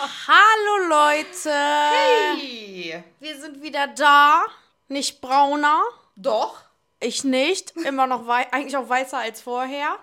[0.00, 1.50] Hallo Leute!
[1.50, 3.02] Hey.
[3.18, 4.44] Wir sind wieder da.
[4.86, 5.82] Nicht brauner.
[6.14, 6.62] Doch.
[7.00, 7.76] Ich nicht.
[7.78, 9.98] Immer noch eigentlich auch weißer als vorher.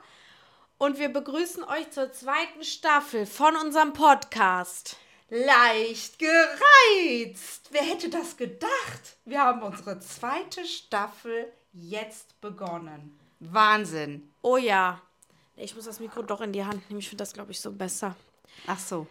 [0.77, 4.97] Und wir begrüßen euch zur zweiten Staffel von unserem Podcast.
[5.29, 7.69] Leicht gereizt.
[7.71, 9.15] Wer hätte das gedacht?
[9.23, 13.17] Wir haben unsere zweite Staffel jetzt begonnen.
[13.39, 14.33] Wahnsinn.
[14.41, 15.01] Oh ja.
[15.55, 16.99] Ich muss das Mikro doch in die Hand nehmen.
[16.99, 18.13] Ich finde das, glaube ich, so besser.
[18.67, 19.07] Ach so.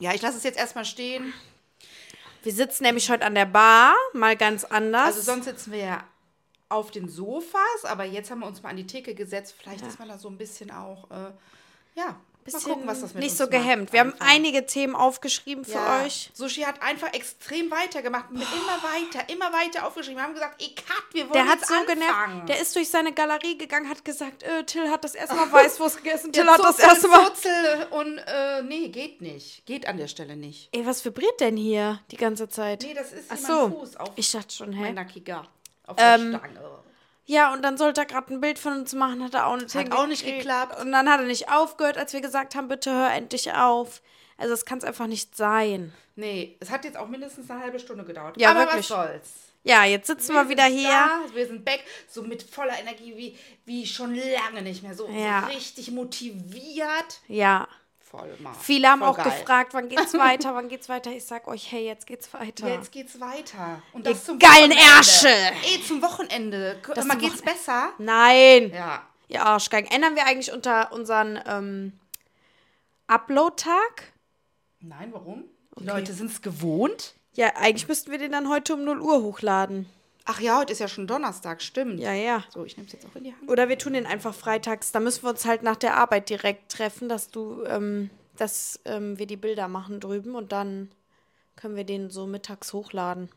[0.00, 1.32] Ja, ich lasse es jetzt erstmal stehen.
[2.42, 5.06] Wir sitzen nämlich heute an der Bar, mal ganz anders.
[5.06, 6.04] Also sonst sitzen wir ja
[6.68, 9.54] auf den Sofas, aber jetzt haben wir uns mal an die Theke gesetzt.
[9.58, 11.32] Vielleicht ist man da so ein bisschen auch, äh,
[11.94, 12.20] ja,
[12.52, 13.92] bisschen mal gucken, was das mit nicht so gehemmt.
[13.92, 14.26] Wir haben einfach.
[14.28, 16.02] einige Themen aufgeschrieben für ja.
[16.04, 16.30] euch.
[16.34, 18.30] Sushi hat einfach extrem weitergemacht.
[18.30, 20.18] Mit immer weiter, immer weiter aufgeschrieben.
[20.18, 22.00] Wir haben gesagt, ey, cut, wir wollen Der hat jetzt so anfangen.
[22.00, 22.48] genervt.
[22.48, 25.98] Der ist durch seine Galerie gegangen, hat gesagt, äh, Till hat das erste Mal Weißwurst
[26.02, 26.32] gegessen.
[26.32, 27.30] Till hat das erste Mal.
[27.90, 29.64] Und äh, nee, geht nicht.
[29.66, 30.68] Geht an der Stelle nicht.
[30.72, 32.82] Ey, was vibriert denn hier die ganze Zeit?
[32.82, 33.68] Nee, das ist Ach so.
[33.70, 34.80] Fuß auf Ich dachte schon, hä?
[34.80, 35.46] mein nackiger.
[35.86, 36.60] Auf Ähm, der Stange.
[37.30, 39.74] Ja, und dann sollte er gerade ein Bild von uns machen, hat er auch nicht
[39.74, 40.80] Hat auch nicht geklappt.
[40.80, 44.00] Und dann hat er nicht aufgehört, als wir gesagt haben, bitte hör endlich auf.
[44.38, 45.92] Also das kann es einfach nicht sein.
[46.16, 48.40] Nee, es hat jetzt auch mindestens eine halbe Stunde gedauert.
[48.40, 48.78] Ja, Aber wirklich.
[48.78, 49.28] was soll's.
[49.62, 50.88] Ja, jetzt sitzen wir, wieder sind hier.
[50.88, 54.94] Da, wir sind back, so mit voller Energie wie, wie schon lange nicht mehr.
[54.94, 55.42] So, Ja.
[55.42, 57.20] so richtig motiviert.
[57.26, 57.68] Ja.
[58.10, 58.54] Voll mal.
[58.54, 59.26] Viele haben Voll auch geil.
[59.26, 61.10] gefragt, wann geht's weiter, wann geht's weiter.
[61.10, 62.68] Ich sag euch, hey, jetzt geht's weiter.
[62.68, 63.82] Jetzt geht's weiter.
[63.92, 64.96] Und Ihr das zum geilen Wochenende.
[64.96, 65.28] Ärsche.
[65.28, 66.80] Ey, zum Wochenende.
[66.94, 67.58] Das mal geht's Wochenende.
[67.58, 67.92] besser?
[67.98, 68.72] Nein.
[68.72, 69.02] Ja.
[69.28, 69.90] Ihr Arschgeigen.
[69.90, 71.92] Ändern wir eigentlich unter unseren ähm,
[73.08, 74.12] Upload-Tag?
[74.80, 75.44] Nein, warum?
[75.78, 77.14] Die Leute sind's gewohnt.
[77.34, 79.86] Ja, eigentlich müssten wir den dann heute um 0 Uhr hochladen.
[80.30, 82.00] Ach ja, heute ist ja schon Donnerstag, stimmt.
[82.00, 82.44] Ja, ja.
[82.50, 83.48] So, ich nehme es jetzt auch in die Hand.
[83.48, 84.92] Oder wir tun den einfach freitags.
[84.92, 89.18] Da müssen wir uns halt nach der Arbeit direkt treffen, dass du, ähm, dass ähm,
[89.18, 90.90] wir die Bilder machen drüben und dann
[91.56, 93.30] können wir den so mittags hochladen.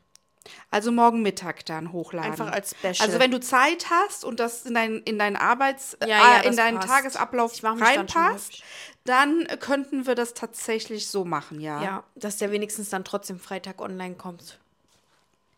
[0.69, 2.31] Also morgen Mittag dann hochladen.
[2.31, 2.96] Einfach als Special.
[3.00, 6.47] Also wenn du Zeit hast und das in, dein, in deinen Arbeits Ja, ja, äh,
[6.47, 6.90] in deinen passt.
[6.90, 8.63] Tagesablauf dann reinpasst,
[9.06, 11.81] dann äh, könnten wir das tatsächlich so machen, ja.
[11.81, 14.59] Ja, dass der wenigstens dann trotzdem Freitag online kommt.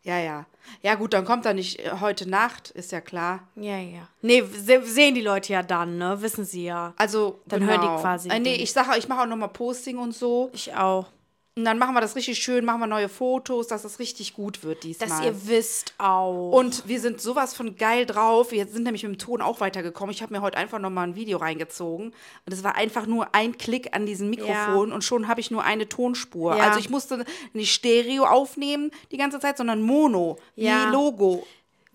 [0.04, 0.46] Ja, ja.
[0.82, 3.48] Ja, gut, dann kommt er nicht äh, heute Nacht, ist ja klar.
[3.56, 4.08] Ja, ja.
[4.22, 6.22] Nee, se sehen die Leute ja dann, ne?
[6.22, 6.94] Wissen sie ja.
[6.98, 8.02] Also, Dann hören die genau.
[8.02, 10.50] quasi Äh, nee, den- ich sage, ich mache auch nochmal Posting und so.
[10.54, 11.08] Ich auch.
[11.56, 14.64] Und dann machen wir das richtig schön, machen wir neue Fotos, dass das richtig gut
[14.64, 15.08] wird diesmal.
[15.08, 16.50] Dass ihr wisst auch.
[16.50, 18.52] Und wir sind sowas von geil drauf.
[18.52, 20.12] Wir sind nämlich mit dem Ton auch weitergekommen.
[20.12, 22.08] Ich habe mir heute einfach nochmal ein Video reingezogen.
[22.08, 25.64] Und es war einfach nur ein Klick an diesem Mikrofon und schon habe ich nur
[25.64, 26.58] eine Tonspur.
[26.58, 26.64] Ja.
[26.64, 27.24] Also ich musste
[27.54, 30.40] nicht Stereo aufnehmen die ganze Zeit, sondern Mono.
[30.56, 30.88] Ja.
[30.88, 31.46] Wie Logo.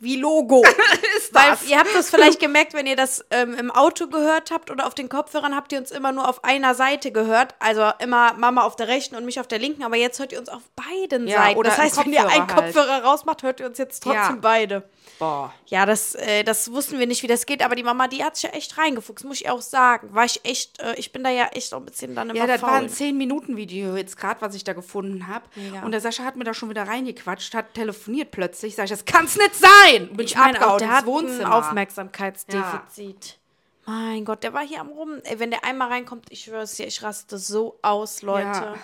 [0.00, 0.62] Wie Logo.
[1.18, 1.64] ist Weil das?
[1.68, 4.94] ihr habt das vielleicht gemerkt, wenn ihr das ähm, im Auto gehört habt oder auf
[4.94, 7.54] den Kopfhörern, habt ihr uns immer nur auf einer Seite gehört.
[7.58, 9.82] Also immer Mama auf der rechten und mich auf der linken.
[9.82, 11.58] Aber jetzt hört ihr uns auf beiden Ja, Seiten.
[11.58, 13.04] oder das heißt, wenn ihr einen Kopfhörer halt.
[13.04, 14.38] Rausmacht, hört ihr uns jetzt trotzdem Ja.
[14.40, 14.82] beide.
[15.18, 15.52] Boah.
[15.66, 17.62] Ja, das, äh, das wussten wir nicht, wie das geht.
[17.64, 20.14] Aber die Mama, die hat sich ja echt reingefuchst, muss ich auch sagen.
[20.14, 22.46] War ich echt, äh, ich bin da ja echt auch ein bisschen dann immer Ja,
[22.46, 22.70] das faul.
[22.70, 25.44] war ein 10-Minuten-Video jetzt gerade, was ich da gefunden habe.
[25.56, 25.82] Mega.
[25.82, 28.74] Und der Sascha hat mir da schon wieder reingequatscht, hat telefoniert plötzlich.
[28.76, 30.08] Sag ich, das kann's nicht sein.
[30.16, 31.44] Bin ich, Ich meine, auch der hat ein.
[31.44, 33.38] Aufmerksamkeitsdefizit.
[33.86, 35.20] Mein Gott, der war hier am Rum.
[35.24, 38.44] Ey, wenn der einmal reinkommt, ich schwör's dir, ich raste so aus, Leute.
[38.46, 38.74] Ja.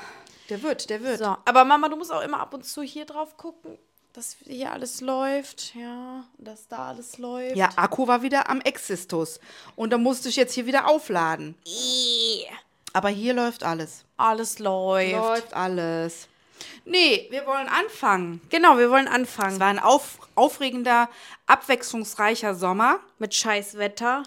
[0.51, 1.19] Der wird, der wird.
[1.19, 3.79] So, aber Mama, du musst auch immer ab und zu hier drauf gucken,
[4.15, 7.57] dass hier alles läuft, ja, dass da alles läuft.
[7.57, 9.41] Ja, Akku war wieder am Existus.
[9.77, 11.57] Und da musste ich jetzt hier wieder aufladen.
[11.67, 12.45] Ih,
[12.93, 14.05] Aber hier läuft alles.
[14.17, 15.13] Alles läuft.
[15.13, 16.29] Läuft alles.
[16.85, 18.41] Nee, wir wollen anfangen.
[18.51, 21.09] Genau, wir wollen Es anfangen war ein auf, aufregender,
[21.47, 24.23] abwechslungsreicher Sommer mit scheiß Wetter.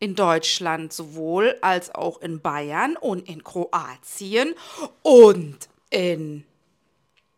[0.00, 4.54] in Deutschland sowohl als auch in Bayern und in Kroatien
[5.02, 5.56] und
[5.90, 6.44] in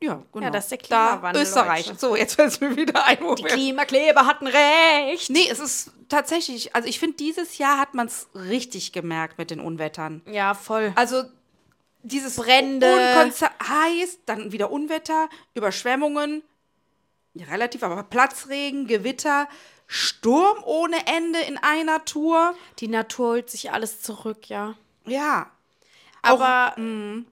[0.02, 0.44] ja, genau.
[0.44, 1.86] Ja, das ist der da Klimawandel, Österreich.
[1.86, 1.98] Leute.
[1.98, 3.18] So, jetzt fällt es mir wieder ein.
[3.36, 5.30] Die Klimakleber hatten recht.
[5.30, 9.50] Nee, es ist tatsächlich, also ich finde, dieses Jahr hat man es richtig gemerkt mit
[9.50, 10.22] den Unwettern.
[10.26, 10.92] Ja, voll.
[10.96, 11.24] Also
[12.02, 12.92] dieses Brände.
[12.92, 16.42] Unkonzer heiß, dann wieder Unwetter, Überschwemmungen,
[17.34, 19.48] ja, relativ, aber Platzregen, Gewitter,
[19.86, 22.54] Sturm ohne Ende in einer Tour.
[22.78, 24.74] Die Natur holt sich alles zurück, ja.
[25.06, 25.50] Ja.
[26.28, 26.74] Auch- Aber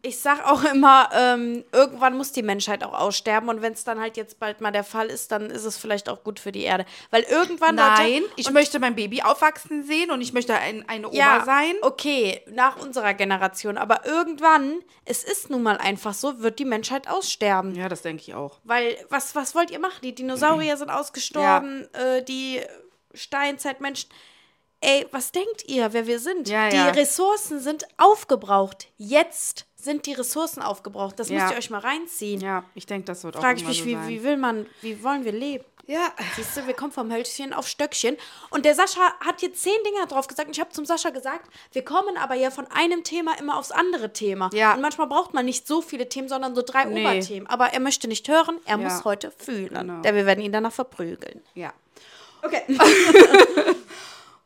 [0.02, 3.48] ich sag auch immer, ähm, irgendwann muss die Menschheit auch aussterben.
[3.48, 6.08] Und wenn es dann halt jetzt bald mal der Fall ist, dann ist es vielleicht
[6.08, 6.84] auch gut für die Erde.
[7.10, 7.74] Weil irgendwann.
[7.74, 11.44] Nein, Leute, ich möchte mein Baby aufwachsen sehen und ich möchte ein, eine Oma ja,
[11.44, 11.74] sein.
[11.82, 13.76] Okay, nach unserer Generation.
[13.78, 17.74] Aber irgendwann, es ist nun mal einfach so, wird die Menschheit aussterben.
[17.74, 18.58] Ja, das denke ich auch.
[18.64, 19.98] Weil, was, was wollt ihr machen?
[20.02, 22.60] Die Dinosaurier sind ausgestorben, äh, die
[23.12, 24.10] Steinzeitmenschen.
[24.84, 26.48] Ey, was denkt ihr, wer wir sind?
[26.48, 26.88] Ja, die ja.
[26.90, 28.88] Ressourcen sind aufgebraucht.
[28.98, 31.18] Jetzt sind die Ressourcen aufgebraucht.
[31.18, 31.40] Das Ja.
[31.40, 32.40] müsst ihr euch mal reinziehen.
[32.40, 34.08] Ja, ich denke, das wird auch Frag ich mich, so wie, sein.
[34.08, 35.64] wie will man, wie wollen wir leben?
[35.86, 36.12] Ja.
[36.36, 38.16] Siehst du, wir kommen vom Hölzchen auf Stöckchen.
[38.50, 40.48] Und der Sascha hat hier zehn Dinger drauf gesagt.
[40.48, 43.70] Und ich habe zum Sascha gesagt, wir kommen aber ja von einem Thema immer aufs
[43.70, 44.48] andere Thema.
[44.54, 44.74] Ja.
[44.74, 47.02] Und manchmal braucht man nicht so viele Themen, sondern so drei Nee.
[47.06, 47.46] Oberthemen.
[47.48, 48.82] Aber er möchte nicht hören, er Ja.
[48.88, 49.74] muss heute fühlen.
[49.74, 50.00] Genau.
[50.00, 51.42] Denn wir werden ihn danach verprügeln.
[51.54, 51.72] Ja.
[52.42, 52.62] Okay.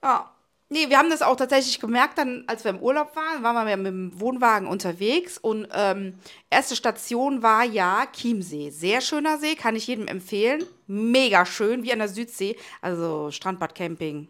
[0.03, 0.31] Ja.
[0.71, 3.77] Nee, wir haben das auch tatsächlich gemerkt, dann, als wir im Urlaub waren, waren wir
[3.79, 6.19] mit dem Wohnwagen unterwegs und ähm,
[6.51, 8.69] erste Station war ja Chiemsee.
[8.69, 10.67] Sehr schöner See, kann ich jedem empfehlen.
[10.87, 12.55] Mega schön, wie an der Südsee.
[12.83, 14.29] Also Strandbad Camping.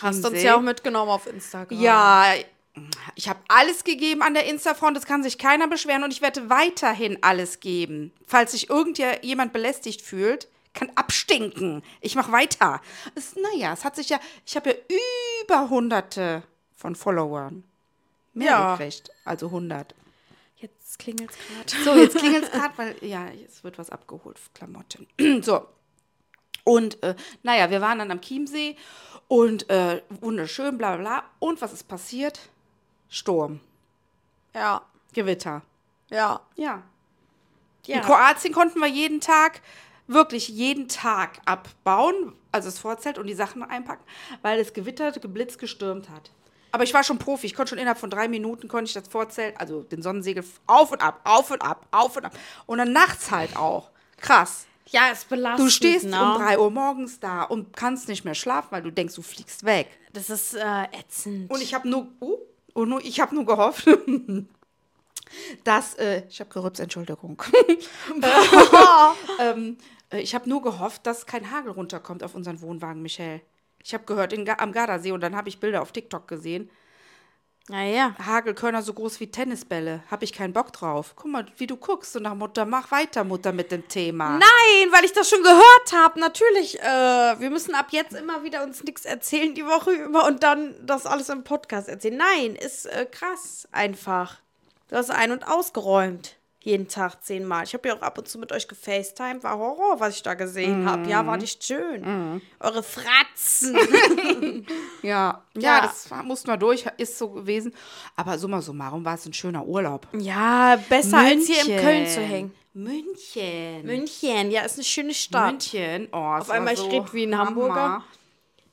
[0.00, 0.46] Hast uns Chiemsee.
[0.46, 1.80] ja auch mitgenommen auf Instagram.
[1.80, 2.34] Ja,
[3.16, 6.50] ich habe alles gegeben an der Insta-Front, es kann sich keiner beschweren und ich werde
[6.50, 8.12] weiterhin alles geben.
[8.26, 11.82] Falls sich irgendjemand belästigt fühlt, kann abstinken.
[12.00, 12.80] Ich mache weiter.
[13.14, 14.76] Es, naja, es hat sich ja, ich habe ja
[15.44, 16.42] über hunderte
[16.76, 17.64] von Followern.
[18.32, 18.76] Mehr Ja.
[18.76, 19.94] gekriegt, also 100.
[20.56, 21.84] Jetzt klingelt es gerade.
[21.84, 25.06] So, jetzt klingelt es gerade, weil, ja, es wird was abgeholt, Klamotten.
[25.42, 25.66] so.
[26.64, 28.76] Und, äh, naja, wir waren dann am Chiemsee
[29.28, 31.24] und äh, wunderschön, bla bla bla.
[31.38, 32.40] Und was ist passiert?
[33.08, 33.60] Sturm,
[34.54, 34.82] Ja,
[35.12, 35.62] Gewitter.
[36.10, 36.40] ja.
[36.56, 36.82] Ja.
[37.86, 37.96] ja.
[37.96, 39.60] In Kroatien konnten wir jeden Tag,
[40.06, 44.04] wirklich jeden Tag abbauen, also das Vorzelt und die Sachen einpacken,
[44.42, 46.30] weil es gewittert, geblitzt, gestürmt hat.
[46.72, 49.06] Aber ich war schon Profi, ich konnte schon innerhalb von drei Minuten, konnte ich das
[49.08, 52.32] Vorzelt, also den Sonnensegel auf und ab, auf und ab, auf und ab.
[52.66, 53.90] Und dann nachts halt auch.
[54.16, 54.66] Krass.
[54.86, 55.64] Ja, es belastet.
[55.64, 56.20] Du stehst ne?
[56.20, 59.64] um 3 Uhr morgens da und kannst nicht mehr schlafen, weil du denkst, du fliegst
[59.64, 59.88] weg.
[60.12, 61.50] Das ist äh, ätzend.
[61.50, 62.38] Und ich habe nur, uh,
[62.74, 63.86] und nur, ich habe nur gehofft,
[65.64, 67.42] dass, äh, ich habe gerübst, Entschuldigung.
[69.40, 69.78] ähm,
[70.10, 73.40] äh, ich habe nur gehofft, dass kein Hagel runterkommt auf unseren Wohnwagen, Michelle.
[73.82, 76.70] Ich habe gehört in, am Gardasee und dann habe ich Bilder auf TikTok gesehen.
[77.68, 78.14] naja.
[78.24, 80.02] Hagelkörner so groß wie Tennisbälle.
[80.10, 81.12] Habe ich keinen Bock drauf.
[81.16, 84.38] Guck mal, wie du guckst und nach Mutter, mach weiter, Mutter, mit dem Thema.
[84.38, 86.18] Nein, weil ich das schon gehört habe.
[86.18, 90.42] Natürlich, äh, wir müssen ab jetzt immer wieder uns nichts erzählen die Woche über und
[90.42, 92.16] dann das alles im Podcast erzählen.
[92.16, 94.43] Nein, ist äh, krass einfach.
[94.88, 96.36] Du hast ein- und ausgeräumt.
[96.60, 97.64] Jeden Tag zehnmal.
[97.64, 99.42] Ich habe ja auch ab und zu mit euch gefacetimed.
[99.44, 101.06] War Horror, was ich da gesehen habe.
[101.10, 102.40] Ja, war nicht schön.
[102.60, 103.76] Eure Fratzen.
[105.02, 105.80] Ja, ja, Ja.
[105.82, 107.74] das war, mussten wir durch, ist so gewesen.
[108.16, 110.08] Aber summa summarum war es ein schöner Urlaub.
[110.14, 111.80] ja, besser als hier in München.
[111.84, 112.54] Köln zu hängen.
[112.72, 113.84] München.
[113.86, 115.50] München, ja, ist eine schöne Stadt.
[115.52, 116.08] München.
[116.12, 117.46] Oh, Auf einmal, so ich rede wie ein Hammer.
[117.50, 118.04] Hamburger.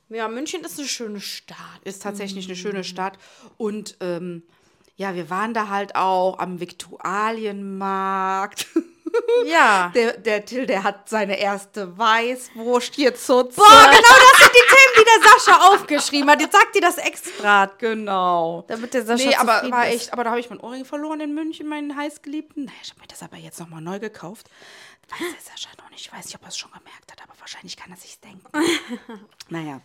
[0.08, 1.58] Ja, München ist eine schöne Stadt.
[1.84, 3.18] Ist tatsächlich eine schöne Stadt.
[3.58, 4.44] Und ähm,
[5.02, 8.68] ja, wir waren da halt auch am Viktualienmarkt.
[9.46, 9.90] Ja.
[9.96, 13.58] Der, der Till, der hat seine erste Weißwurst hier Zutze.
[13.58, 16.40] Boah, genau das sind die Themen, die der Sascha aufgeschrieben hat.
[16.40, 17.66] Jetzt sagt dir das extra.
[17.78, 18.64] Genau.
[18.68, 19.96] Damit der Sascha Nee, aber war ist.
[19.96, 22.72] echt, aber da habe ich meinen Ohrring verloren in München, meinen heißgeliebten.
[22.84, 24.50] Ich habe mir das aber jetzt nochmal neu gekauft.
[25.10, 26.06] Weiß der Sascha noch nicht.
[26.06, 28.46] Ich weiß nicht, ob er es schon gemerkt hat, aber wahrscheinlich kann er sich's denken.
[29.50, 29.82] naja.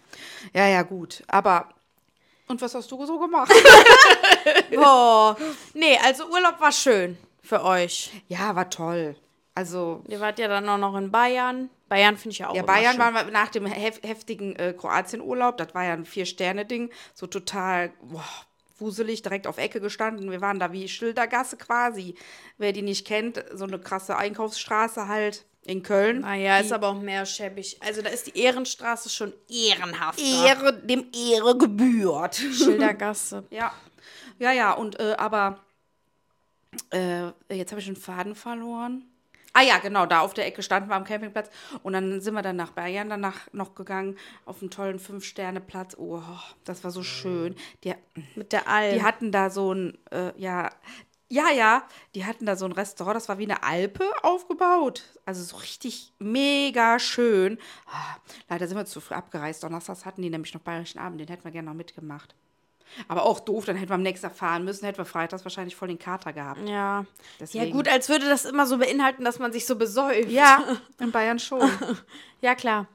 [0.52, 1.24] Ja, ja, gut.
[1.26, 1.70] Aber.
[2.48, 3.52] Und was hast du so gemacht?
[4.74, 5.36] Boah.
[5.74, 8.10] Nee, also Urlaub war schön für euch.
[8.28, 9.16] ja, war toll.
[9.54, 10.02] Also.
[10.06, 11.70] Ihr wart ja dann auch noch in Bayern.
[11.88, 15.56] Bayern finde ich ja auch Ja, Bayern waren wir nach dem hef heftigen äh, Kroatien-Urlaub.
[15.56, 16.90] Das war ja ein Vier-Sterne-Ding.
[17.14, 18.24] So total boah,
[18.78, 20.30] wuselig, direkt auf Ecke gestanden.
[20.30, 22.14] Wir waren da wie Schildergasse quasi.
[22.58, 26.20] Wer die nicht kennt, so eine krasse Einkaufsstraße halt in Köln.
[26.20, 27.76] Naja, die ist aber auch mehr schäbig.
[27.80, 30.20] Also da ist die Ehrenstraße schon ehrenhaft.
[30.20, 32.36] Ehre, dem Ehre gebührt.
[32.36, 33.44] Schildergasse.
[33.50, 33.72] ja.
[34.38, 35.60] Ja, ja, und äh, aber
[36.92, 39.04] äh, jetzt habe ich den Faden verloren.
[39.58, 41.48] Ah ja, genau, da auf der Ecke standen wir am Campingplatz
[41.82, 45.96] und dann sind wir dann nach Bayern danach noch gegangen auf einen tollen Fünf-Sterne-Platz.
[45.96, 46.20] Oh,
[46.64, 47.56] das war so schön.
[47.82, 47.94] Die,
[48.34, 48.92] Mit der Alm.
[48.92, 50.68] die hatten da so ein, äh, ja,
[51.30, 55.04] ja, ja, die hatten da so ein Restaurant, das war wie eine Alpe aufgebaut.
[55.24, 57.56] Also so richtig mega schön.
[57.86, 58.16] Ah,
[58.50, 59.62] leider sind wir zu früh abgereist.
[59.62, 62.34] Donnerstags hatten die nämlich noch Bayerischen Abend, den hätten wir gerne noch mitgemacht.
[63.08, 65.76] Aber auch doof, dann hätten wir am nächsten Tag fahren müssen, hätten wir freitags wahrscheinlich
[65.76, 66.60] voll den Kater gehabt.
[66.68, 66.74] ja.
[66.76, 67.04] Ja,
[67.40, 67.70] Deswegen.
[67.72, 70.30] gut, als würde das immer so beinhalten, dass man sich so besäuft.
[70.30, 70.62] Ja,
[71.00, 71.68] in Bayern schon.
[72.40, 72.86] Ja, klar.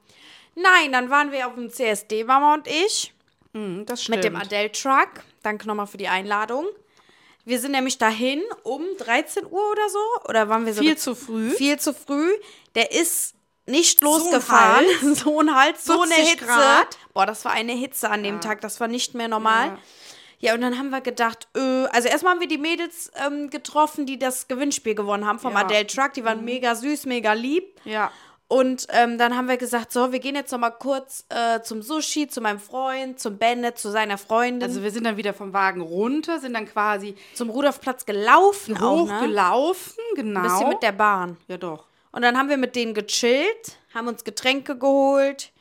[0.56, 3.14] Nein, dann waren wir auf dem CSD, Mama und ich,
[3.54, 4.18] Mhm, das stimmt.
[4.18, 5.10] mit dem Adele-Truck.
[5.44, 6.66] Danke nochmal für die Einladung.
[7.44, 10.30] Wir sind nämlich dahin um 13 Uhr oder so.
[10.30, 11.50] Oder waren wir so Viel zu früh.
[11.50, 12.30] Viel zu früh.
[12.76, 13.34] Der ist
[13.72, 14.86] nicht So ein losgefahren.
[15.16, 16.46] So ein Hals, so eine 40 Hitze.
[16.46, 16.98] Grad.
[17.14, 18.62] Boah, das war eine Hitze an dem Tag.
[18.62, 19.78] Das war nicht mehr normal.
[20.40, 20.54] Ja.
[20.54, 21.60] und dann haben wir gedacht, äh,
[21.92, 25.60] also erstmal haben wir die Mädels ähm, getroffen, die das Gewinnspiel gewonnen haben vom Ja.
[25.60, 25.66] Mhm.
[25.66, 26.14] Adele Truck.
[26.14, 27.80] Die waren mega süß, mega lieb.
[27.86, 28.12] Ja.
[28.48, 31.82] Und ähm, dann haben wir gesagt, so, wir gehen jetzt noch mal kurz äh, zum
[31.82, 35.54] Sushi, zu meinem Freund, zum Bennett, zu seiner Freundin, Also wir sind dann wieder vom
[35.54, 39.14] Wagen runter, sind dann quasi zum Rudolfplatz gelaufen auch, ne?
[39.20, 40.42] hochgelaufen, genau.
[40.42, 41.38] Ein bisschen mit der Bahn.
[41.48, 41.86] ja doch.
[42.12, 45.52] Und dann haben wir mit denen gechillt, haben uns Getränke geholt,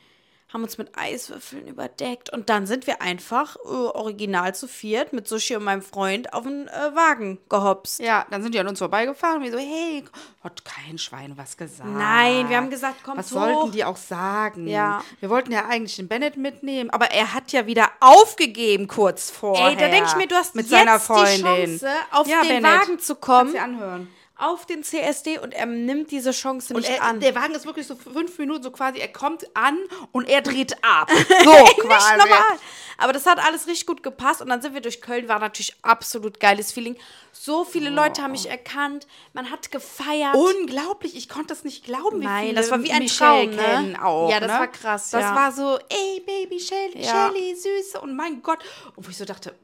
[0.53, 5.25] haben uns mit Eiswürfeln überdeckt und dann sind wir einfach äh, original zu viert mit
[5.25, 8.01] Sushi und meinem Freund auf den äh, Wagen gehopst.
[8.01, 10.03] Ja, dann sind die an uns vorbeigefahren und wir so, hey,
[10.43, 11.89] hat kein Schwein was gesagt.
[11.89, 13.35] Nein, wir haben gesagt, kommt Was hoch.
[13.35, 14.67] sollten die auch sagen?
[14.67, 15.01] Ja.
[15.21, 19.69] Wir wollten ja eigentlich den Bennett mitnehmen, aber er hat ja wieder aufgegeben kurz vorher.
[19.69, 21.79] Ey, da denke ich mir, du hast mit jetzt seiner die Freundin.
[21.79, 22.81] Chance, auf ja, den Bennett.
[22.81, 24.09] Wagen zu kommen, Kannst dir anhören.
[24.41, 27.19] Auf den CSD und er nimmt diese Chance nicht er, an.
[27.19, 29.77] der Wagen ist wirklich so fünf Minuten, so quasi, er kommt an
[30.11, 31.09] und er dreht ab.
[31.43, 32.17] So quasi.
[32.17, 32.57] normal.
[32.97, 35.75] Aber das hat alles richtig gut gepasst und dann sind wir durch Köln, war natürlich
[35.81, 36.95] absolut geiles Feeling.
[37.31, 40.35] So viele Leute haben mich erkannt, man hat gefeiert.
[40.35, 44.05] Unglaublich, ich konnte das nicht glauben, wie Nein, das war wie ein Michelle Traum, ne?
[44.05, 44.29] auch.
[44.29, 44.59] Ja, das ne?
[44.59, 45.35] war krass, Das ja.
[45.35, 47.31] war so, ey, Baby, Shelly, Ja.
[47.31, 48.59] Shelly, Süße und mein Gott.
[48.95, 49.55] Und wo ich so dachte,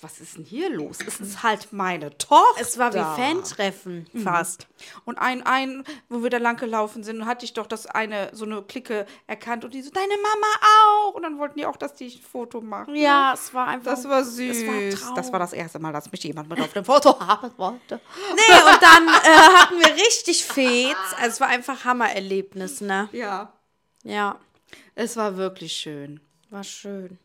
[0.00, 0.98] was ist denn hier los?
[1.06, 2.60] Es ist halt meine Tochter.
[2.60, 4.66] es war wie Fan-Treffen fast.
[5.04, 8.44] Und ein, ein, wo wir da lang gelaufen sind, hatte ich doch das eine, so
[8.44, 10.46] eine Clique erkannt und die so, deine Mama
[11.06, 11.14] auch.
[11.14, 12.94] Und dann wollten die auch, dass die ein Foto machen.
[12.94, 13.90] Ja, es war einfach.
[13.92, 14.56] Das war süß.
[14.58, 17.50] Es war das war das erste Mal, dass mich jemand mit auf dem Foto haben
[17.56, 18.00] wollte.
[18.34, 21.14] Nee, und dann äh, hatten wir richtig Fets.
[21.16, 23.08] Also es war einfach Hammererlebnis, ne?
[23.12, 23.52] Ja.
[24.04, 24.38] Ja,
[24.94, 26.20] Es war wirklich schön.
[26.50, 27.18] war schön.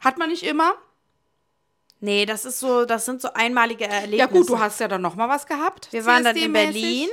[0.00, 0.74] Hat man nicht immer?
[2.04, 4.16] Nee, das ist so, das sind so einmalige Erlebnisse.
[4.18, 5.88] Ja gut, du hast ja dann noch mal was gehabt.
[5.90, 6.52] Wir waren dann in.
[6.52, 7.08] Berlin.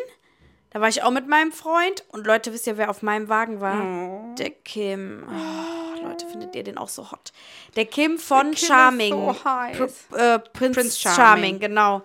[0.72, 2.04] Da war ich auch mit meinem Freund.
[2.10, 3.82] Und Leute, wisst ihr, wer auf meinem Wagen war?
[3.82, 4.36] Oh.
[4.36, 5.24] Der Kim.
[5.30, 7.32] Oh, Leute, findet ihr den auch so hot?
[7.78, 9.14] Der Kim von Kim ist Charming.
[9.14, 9.78] so heiß.
[10.10, 11.16] Pr äh, Prinz, Prinz Charming.
[11.16, 11.60] Charming.
[11.60, 12.02] genau.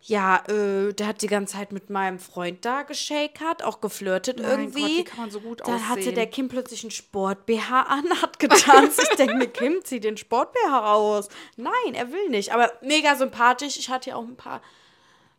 [0.00, 4.48] Ja, äh, der hat die ganze Zeit mit meinem Freund da geschakert, auch geflirtet Mein
[4.50, 4.80] irgendwie.
[4.80, 6.14] Gott, wie kann man so gut Dann hatte aussehen?
[6.14, 9.00] der Kim plötzlich einen Sport-BH an, hat getanzt.
[9.10, 11.28] ich denke mir, Kim, zieh den Sport-BH aus.
[11.56, 12.54] Nein, er will nicht.
[12.54, 13.76] Aber mega sympathisch.
[13.76, 14.62] Ich hatte ja auch ein paar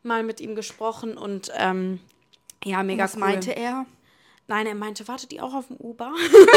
[0.03, 1.99] Mal mit ihm gesprochen und ähm,
[2.63, 3.19] ja, mega Was cool.
[3.21, 3.85] meinte er?
[4.49, 6.11] Nein, er meinte, wartet ihr auch auf dem Uber?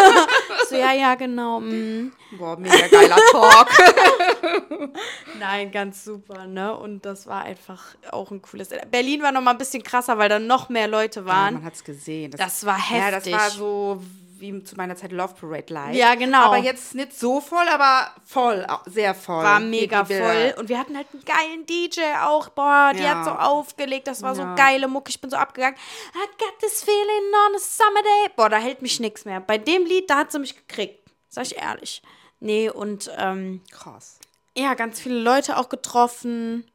[0.70, 1.60] so, ja, ja, genau.
[1.60, 2.10] mm.
[2.38, 3.68] Boah, mega geiler Talk.
[5.38, 6.76] Nein, ganz super, ne?
[6.76, 8.70] Und das war einfach auch ein cooles.
[8.90, 11.54] Berlin war noch mal ein bisschen krasser, weil da noch mehr Leute Ja, waren.
[11.54, 12.30] man hat's gesehen.
[12.36, 13.32] Das war Ja, das heftig.
[13.34, 14.02] war so
[14.42, 15.94] wie zu meiner Zeit Love Parade Live.
[15.94, 16.42] Ja, genau.
[16.42, 19.42] Aber jetzt nicht so voll, aber voll, sehr voll.
[19.42, 20.54] war mega voll.
[20.58, 22.50] Und wir hatten halt einen geilen DJ auch.
[22.50, 23.14] Boah, die Ja.
[23.20, 24.06] hat so aufgelegt.
[24.08, 24.54] Das war so Ja.
[24.54, 25.08] geile Mucke.
[25.10, 25.78] Ich bin so abgegangen.
[26.14, 28.32] I got this feeling on a summer day.
[28.36, 29.40] Boah, da hält mich nichts mehr.
[29.40, 31.08] Bei dem Lied, da hat sie mich gekriegt.
[31.28, 32.02] Sag ich ehrlich.
[32.40, 34.18] Nee, und ähm, Krass.
[34.58, 36.68] ja, ganz viele Leute auch getroffen.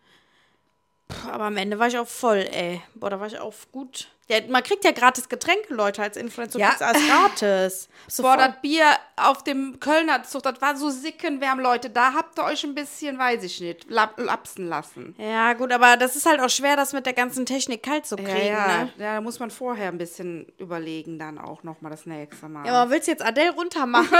[1.09, 2.81] Puh, aber am Ende war ich auch voll, ey.
[2.95, 4.07] Boah, da war ich auch gut.
[4.29, 6.57] Ja, man kriegt ja gratis Getränke, Leute, als Influencer.
[6.57, 6.67] Du Ja.
[6.69, 7.89] kriegst alles gratis.
[8.17, 8.83] Du Boah, das Bier
[9.15, 11.89] auf dem Kölner Zug, das war so sickenwärm, Leute.
[11.89, 15.15] Da habt ihr euch ein bisschen, weiß ich nicht, lap lapsen lassen.
[15.17, 18.17] Ja, gut, aber das ist halt auch schwer, das mit der ganzen Technik kalt zu
[18.17, 18.67] kriegen, Ja, ja.
[18.83, 18.93] ne?
[18.97, 22.65] ja, da muss man vorher ein bisschen überlegen, dann auch nochmal das nächste Mal.
[22.67, 24.09] Ja, aber willst du jetzt Adele runtermachen?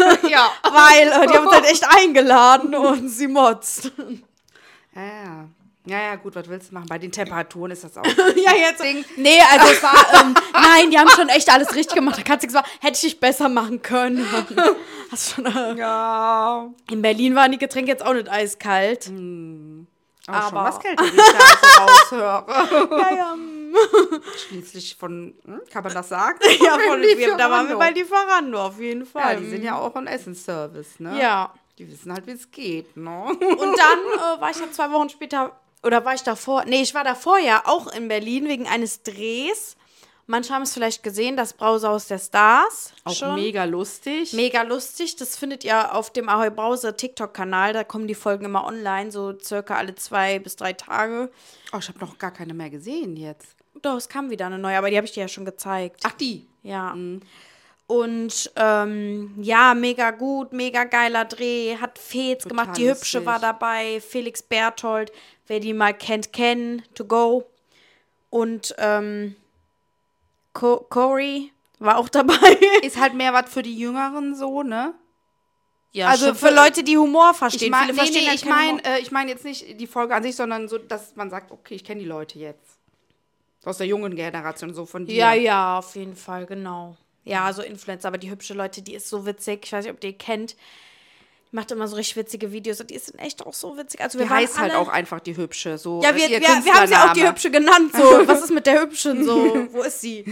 [0.30, 0.50] ja.
[0.62, 3.92] Weil äh, die haben uns halt echt eingeladen und sie motzt.
[4.94, 5.48] Ja, ja.
[5.86, 6.86] Ja, ja, gut, was willst du machen?
[6.88, 8.04] Bei den Temperaturen ist das auch.
[8.36, 8.82] Ja, jetzt.
[9.16, 12.18] Nee, also es war, ähm, nein, die haben schon echt alles richtig gemacht.
[12.18, 14.26] Da kannst du gesagt, hätte ich dich besser machen können.
[15.10, 16.68] Hast schon, äh, ja.
[16.90, 19.06] in Berlin waren die Getränke jetzt auch nicht eiskalt.
[19.06, 19.86] Auch schon
[20.28, 22.98] Aber- was kälter, wie ich da so raushöre.
[23.00, 23.36] Ja, ja.
[24.48, 26.38] Schließlich von, hm, kann man das sagen?
[26.62, 29.36] ja von, wir, da waren wir bei Lieferando auf jeden Ja, Fall.
[29.38, 31.18] die sind ja auch ein Essensservice, ne?
[31.20, 31.52] Ja.
[31.78, 33.24] Die wissen halt, wie es geht, ne?
[33.24, 36.64] Und dann äh, war ich ja zwei Wochen später, oder war ich davor?
[36.66, 39.76] Nee, ich war davor ja auch in Berlin wegen eines Drehs.
[40.26, 42.92] Manche haben es vielleicht gesehen, das Brausehaus der Stars.
[43.02, 43.34] Auch schon.
[43.34, 44.32] mega lustig.
[44.32, 45.16] Mega lustig.
[45.16, 47.72] Das findet ihr auf dem Ahoi Brause TikTok-Kanal.
[47.72, 51.32] Da kommen die Folgen immer online, so circa alle zwei bis drei Tage.
[51.72, 53.56] oh, ich habe noch gar keine mehr gesehen jetzt.
[53.82, 56.02] Doch, es kam wieder eine neue, aber die habe ich dir ja schon gezeigt.
[56.04, 56.46] Ach, die.
[56.62, 56.94] Ja.
[57.90, 61.76] Und ähm, ja, mega gut, mega geiler Dreh.
[61.76, 62.76] Hat Fez Total gemacht.
[62.78, 63.26] Die Hübsche lustig.
[63.26, 64.00] war dabei.
[64.00, 65.10] Felix Berthold,
[65.48, 66.82] wer die mal kennt, kennen.
[66.94, 67.44] To go.
[68.30, 69.34] Und ähm,
[70.52, 72.56] Co Corey war auch dabei.
[72.82, 74.94] Ist halt mehr was für die Jüngeren so, ne?
[75.92, 77.70] ja, also für, für- Leute, die Humor Ich verstehen.
[77.72, 80.14] meine, Viele nee, verstehen nee, halt ich meine äh, ich mein jetzt nicht die Folge
[80.14, 82.78] an sich, sondern so, dass man sagt, okay, ich kenne die Leute jetzt.
[83.64, 85.16] Aus der jungen Generation, so von dir.
[85.16, 86.96] Ja, ja, auf jeden Fall, genau.
[87.24, 89.60] Ja, so Influencer, aber die hübsche Leute, die ist so witzig.
[89.64, 90.52] Ich weiß nicht, ob ihr die kennt.
[91.52, 94.00] Die macht immer so richtig witzige Videos und die sind echt auch so witzig.
[94.00, 95.78] Also wir Die heißt halt alle- auch einfach die Hübsche.
[95.78, 97.26] So Ja, ist wir, wir, wir haben sie auch die.
[97.28, 97.92] Hübsche genannt.
[97.92, 99.24] So, was ist mit der Hübschen?
[99.24, 100.24] So, wo ist sie?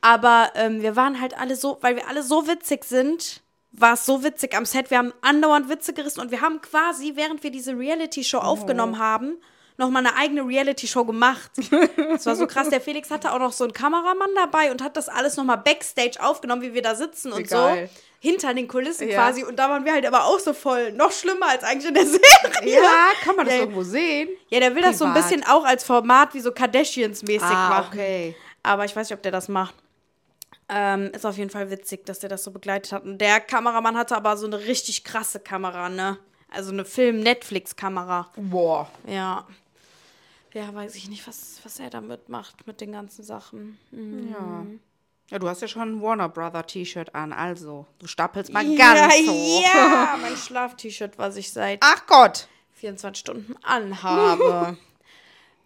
[0.00, 3.40] Aber ähm, wir waren halt alle so, weil wir alle so witzig sind,
[3.72, 4.90] war es so witzig am Set.
[4.90, 8.42] Wir haben andauernd Witze gerissen und wir haben quasi, während wir diese Reality-Show Oh.
[8.42, 9.36] aufgenommen haben,
[9.76, 11.50] nochmal eine eigene Reality-Show gemacht.
[11.96, 12.68] Das war so krass.
[12.68, 16.18] Der Felix hatte auch noch so einen Kameramann dabei und hat das alles nochmal Backstage
[16.20, 17.88] aufgenommen, wie wir da sitzen und geil.
[17.92, 18.00] so.
[18.20, 19.16] Hinter den Kulissen Ja.
[19.16, 19.42] quasi.
[19.42, 22.06] Und da waren wir halt aber auch so voll, noch schlimmer als eigentlich in der
[22.06, 22.80] Serie.
[22.82, 23.60] Ja, kann man das Ja.
[23.62, 24.28] irgendwo sehen?
[24.48, 25.28] Ja, der will das so ein Privat.
[25.30, 27.88] bisschen auch als Format wie so Kardashians-mäßig Ah, machen.
[27.92, 28.36] okay.
[28.62, 29.74] Aber ich weiß nicht, ob der das macht.
[30.68, 33.02] Ähm, ist auf jeden Fall witzig, dass der das so begleitet hat.
[33.02, 36.16] Und der Kameramann hatte aber so eine richtig krasse Kamera, ne?
[36.48, 38.30] Also eine Film-Netflix-Kamera.
[38.36, 38.88] Boah.
[39.06, 39.46] Ja.
[40.54, 43.78] Ja, weiß ich nicht, was, was er damit macht mit den ganzen Sachen.
[43.90, 44.28] Mhm.
[44.30, 44.66] Ja.
[45.30, 48.76] Ja, du hast ja schon ein Warner Brother T-Shirt an, also du stapelst mal ja,
[48.76, 49.62] ganz hoch.
[49.64, 52.48] ja, mein Schlaf-T-Shirt, was ich seit Ach Gott.
[52.74, 54.76] 24 Stunden anhabe.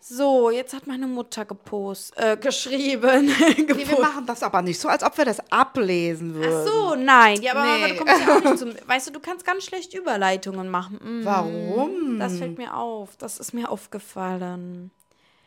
[0.08, 3.26] so, jetzt hat meine Mutter gepost, äh, geschrieben.
[3.76, 6.54] Nee, wir machen das aber nicht so, als ob wir das ablesen würden.
[6.54, 7.42] Ach so, nein.
[7.42, 7.88] Ja, aber Nee.
[7.96, 8.72] du kommst ja auch nicht zum.
[8.86, 10.98] Weißt du, du kannst ganz schlecht Überleitungen machen.
[11.02, 12.18] Mm, Warum?
[12.18, 13.16] Das fällt mir auf.
[13.16, 14.90] Das ist mir aufgefallen.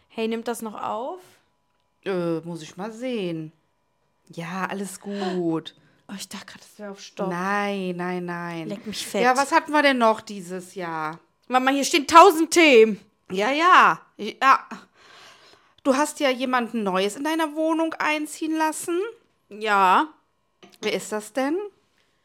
[0.09, 1.19] Hey, nimmt das noch auf?
[2.05, 3.51] Äh, muss ich mal sehen.
[4.27, 5.75] Ja, alles gut.
[6.09, 7.29] Oh, ich dachte gerade, das wäre auf Stopp.
[7.29, 8.67] Nein, nein, nein.
[8.67, 9.21] Leck mich fett.
[9.23, 11.19] Ja, was hatten wir denn noch dieses Jahr?
[11.47, 12.99] Mama, hier stehen tausend Themen.
[13.31, 13.99] Ja, ja.
[14.19, 14.67] Ja.
[15.84, 18.99] Du hast ja jemanden Neues in deiner Wohnung einziehen lassen.
[19.49, 20.10] Ja.
[20.82, 21.58] Wer ist das denn?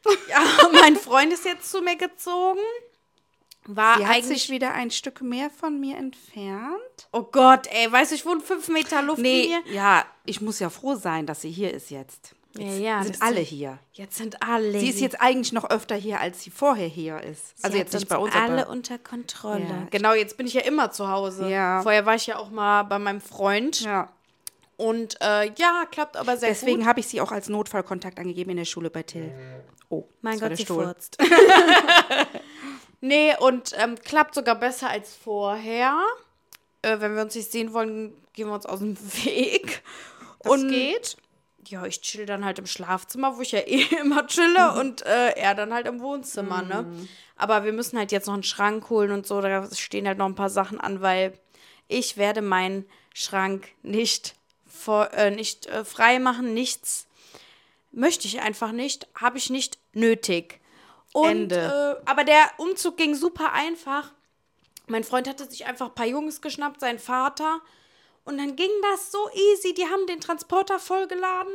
[0.29, 0.39] Ja,
[0.71, 2.59] mein Freund ist jetzt zu mir gezogen.
[3.65, 4.41] War Sie hat eigentlich.
[4.43, 7.07] sich wieder ein Stück mehr von mir entfernt.
[7.11, 9.63] oh Gott, ey, weißt du, ich wohne fünf Meter Luftlinie.
[9.65, 12.35] Nee, ja, ich muss ja froh sein, dass sie hier ist jetzt.
[12.57, 13.79] Ja, Jetzt ja, sind das alle sind- hier.
[13.93, 14.79] Jetzt sind alle.
[14.79, 17.57] Sie ist jetzt eigentlich noch öfter hier, als sie vorher hier ist.
[17.57, 19.61] Sie Also jetzt nicht bei uns, alle aber unter Kontrolle.
[19.63, 19.87] Ja.
[19.91, 21.49] Genau, jetzt bin ich ja immer zu Hause.
[21.49, 21.81] Ja.
[21.81, 23.81] Vorher war ich ja auch mal bei meinem Freund.
[23.81, 24.09] ja.
[24.77, 26.87] Und äh, ja, klappt aber sehr Deswegen gut.
[26.87, 29.31] habe ich sie auch als Notfallkontakt angegeben in der Schule bei Till.
[29.87, 31.17] Oh, Mein das war Gott, der sie furzt.
[33.01, 35.97] nee, und ähm, klappt sogar besser als vorher.
[36.81, 39.81] Äh, wenn wir uns nicht sehen wollen, gehen wir uns aus dem Weg.
[40.39, 41.17] Das und geht.
[41.69, 44.79] Ja, ich chill dann halt im Schlafzimmer, wo ich ja eh immer chille Mhm.
[44.79, 46.85] und äh, er dann halt im Wohnzimmer, ne?
[47.35, 50.25] Aber wir müssen halt jetzt noch einen Schrank holen und so, da stehen halt noch
[50.27, 51.37] ein paar Sachen an, weil
[51.87, 54.35] ich werde meinen Schrank nicht,
[54.67, 57.07] vor, äh, nicht äh, frei machen, nichts
[57.91, 60.59] möchte ich einfach nicht, habe ich nicht nötig.
[61.13, 62.01] Und, Ende.
[62.05, 64.11] Äh, aber der Umzug ging super einfach.
[64.87, 67.61] Mein Freund hatte sich einfach ein paar Jungs geschnappt, sein Vater.
[68.25, 69.73] Und dann ging das so easy.
[69.73, 71.53] Die haben den Transporter vollgeladen,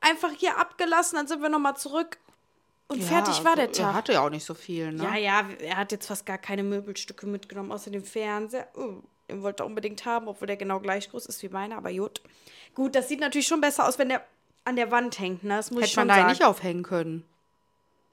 [0.00, 2.18] einfach hier abgelassen, dann sind wir nochmal zurück.
[2.88, 3.94] Und fertig war der Er Tag.
[3.94, 5.02] hatte ja auch nicht so viel, ne?
[5.02, 8.68] Ja, ja, er hat jetzt fast gar keine Möbelstücke mitgenommen, außer dem Fernseher.
[8.76, 9.02] Oh.
[9.28, 12.22] Den wollte er unbedingt haben, obwohl der genau gleich groß ist wie meiner, aber gut.
[12.76, 14.24] Gut, das sieht natürlich schon besser aus, wenn der
[14.64, 15.56] an der Wand hängt, ne?
[15.56, 17.24] Das muss ich Hätte schon man da nicht aufhängen können.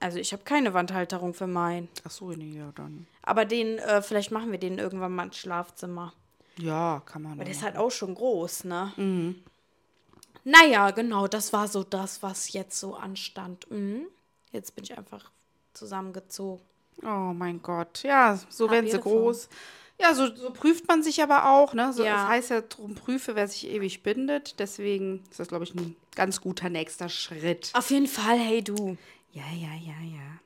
[0.00, 1.88] Also ich habe keine Wandhalterung für meinen.
[2.04, 3.06] Ach so, nee, ja, dann.
[3.22, 6.12] Aber den, äh, vielleicht machen wir den irgendwann mal ins Schlafzimmer.
[6.58, 7.38] Ja, kann man.
[7.38, 9.34] Weil der ist halt auch schon groß, ne?
[10.44, 13.70] Naja, genau, das war so das, was jetzt so anstand.
[13.70, 14.06] Mhm.
[14.52, 15.30] Jetzt bin ich einfach
[15.72, 16.62] zusammengezogen.
[17.02, 18.02] Oh mein Gott.
[18.04, 19.48] Ja, so Habt werden sie groß.
[19.98, 21.92] Ja, so, so prüft man sich aber auch, ne?
[21.92, 22.14] So, Ja.
[22.14, 24.58] Das heißt ja, drum prüfe, wer sich ewig bindet.
[24.58, 27.70] Deswegen ist das, glaube ich, ein ganz guter nächster Schritt.
[27.74, 28.96] Auf jeden Fall, hey du.
[29.32, 30.40] Ja, ja, ja, ja.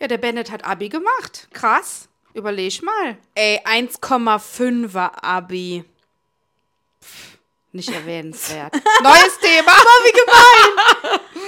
[0.00, 1.48] Ja, der Bennett hat Abi gemacht.
[1.52, 2.08] Krass.
[2.36, 3.16] Überleg mal.
[3.34, 5.84] Ey, 1,5er Abi.
[7.72, 8.74] Nicht erwähnenswert.
[9.02, 9.72] Neues Thema.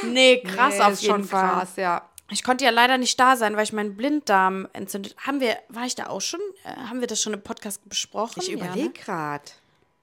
[0.04, 1.48] Nee, krass Nee, auf jeden schon Fall.
[1.50, 2.02] krass, ja.
[2.30, 5.16] Ich konnte ja leider nicht da sein, weil ich meinen Blinddarm entzündet.
[5.26, 6.40] Haben wir, war ich da auch schon?
[6.64, 8.40] Äh, haben wir das schon im Podcast besprochen?
[8.40, 8.92] Ich Ja, überlege ne?
[8.92, 9.44] gerade.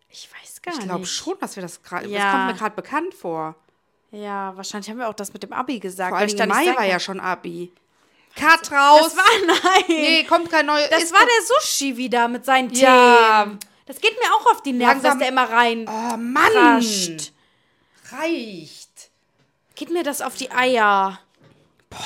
[0.09, 0.89] Ich weiß gar Ich nicht.
[0.89, 2.07] glaube schon, dass wir das gerade.
[2.07, 2.19] Ja.
[2.19, 3.55] Das kommt mir gerade bekannt vor.
[4.11, 6.09] Ja, wahrscheinlich haben wir auch das mit dem Abi gesagt.
[6.09, 7.71] Vor allem ich Mai war ja schon Abi.
[8.35, 9.13] Cut raus.
[9.13, 9.83] Das war, nein.
[9.87, 10.89] nee, kommt kein neues.
[10.89, 13.43] Das ist war der Sushi wieder mit seinen Ja.
[13.45, 13.59] Themen.
[13.85, 16.51] Das geht mir auch auf die Nerven, Langsam- dass der immer rein Oh Mann.
[16.53, 17.31] rascht.
[18.11, 18.89] Reicht.
[19.75, 21.19] Geht mir das auf die Eier.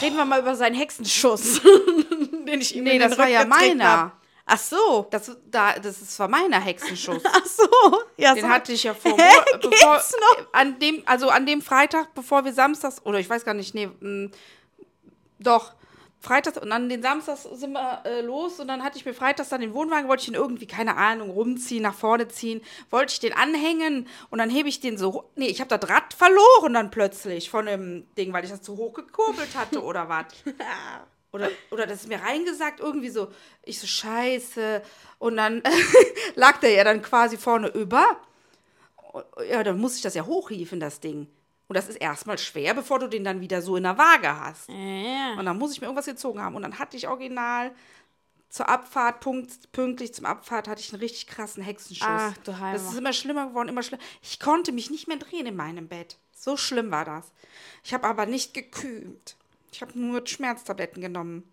[0.01, 1.61] Reden wir mal über seinen Hexenschuss,
[2.47, 3.89] den ich ihm Nee, das war ja meiner.
[3.91, 4.11] hab.
[4.45, 5.07] Ach so.
[5.11, 7.21] Das, da, das ist, war meiner Hexenschuss.
[7.25, 7.67] Ach so.
[8.17, 8.49] Ja, Den so.
[8.49, 9.15] hatte ich ja vor.
[9.17, 10.45] Hä, bevor, geht's noch?
[10.53, 13.87] An dem, also an dem Freitag, bevor wir samstags, oder ich weiß gar nicht, nee,
[13.99, 14.29] mh,
[15.39, 15.71] doch,
[16.19, 19.49] freitags und an den Samstags sind wir äh, los und dann hatte ich mir freitags
[19.49, 23.19] dann den Wohnwagen, wollte ich den irgendwie, keine Ahnung, rumziehen, nach vorne ziehen, wollte ich
[23.19, 26.91] den anhängen und dann hebe ich den so, nee, ich habe das Rad verloren dann
[26.91, 30.25] plötzlich von dem Ding, weil ich das zu hoch gekurbelt hatte oder was.
[31.31, 33.27] Oder, oder das ist mir reingesagt, irgendwie so,
[33.61, 34.81] ich so, scheiße.
[35.19, 35.61] Und dann
[36.35, 38.17] lag der ja dann quasi vorne über.
[39.47, 41.27] Ja, dann muss ich das ja hochhieven, das Ding.
[41.69, 44.67] Und das ist erstmal schwer, bevor du den dann wieder so in der Waage hast.
[44.69, 45.35] Ja.
[45.37, 46.55] Und dann muss ich mir irgendwas gezogen haben.
[46.55, 47.71] Und dann hatte ich original
[48.49, 52.07] zur Abfahrt, punkt, pünktlich zum Abfahrt, hatte ich einen richtig krassen Hexenschuss.
[52.09, 52.73] Ach, du Heimer.
[52.73, 54.01] Das ist immer schlimmer geworden, immer schlimmer.
[54.23, 56.17] Ich konnte mich nicht mehr drehen in meinem Bett.
[56.35, 57.31] So schlimm war das.
[57.83, 59.35] Ich habe aber nicht gekühlt.
[59.71, 61.43] Ich habe nur Schmerztabletten genommen.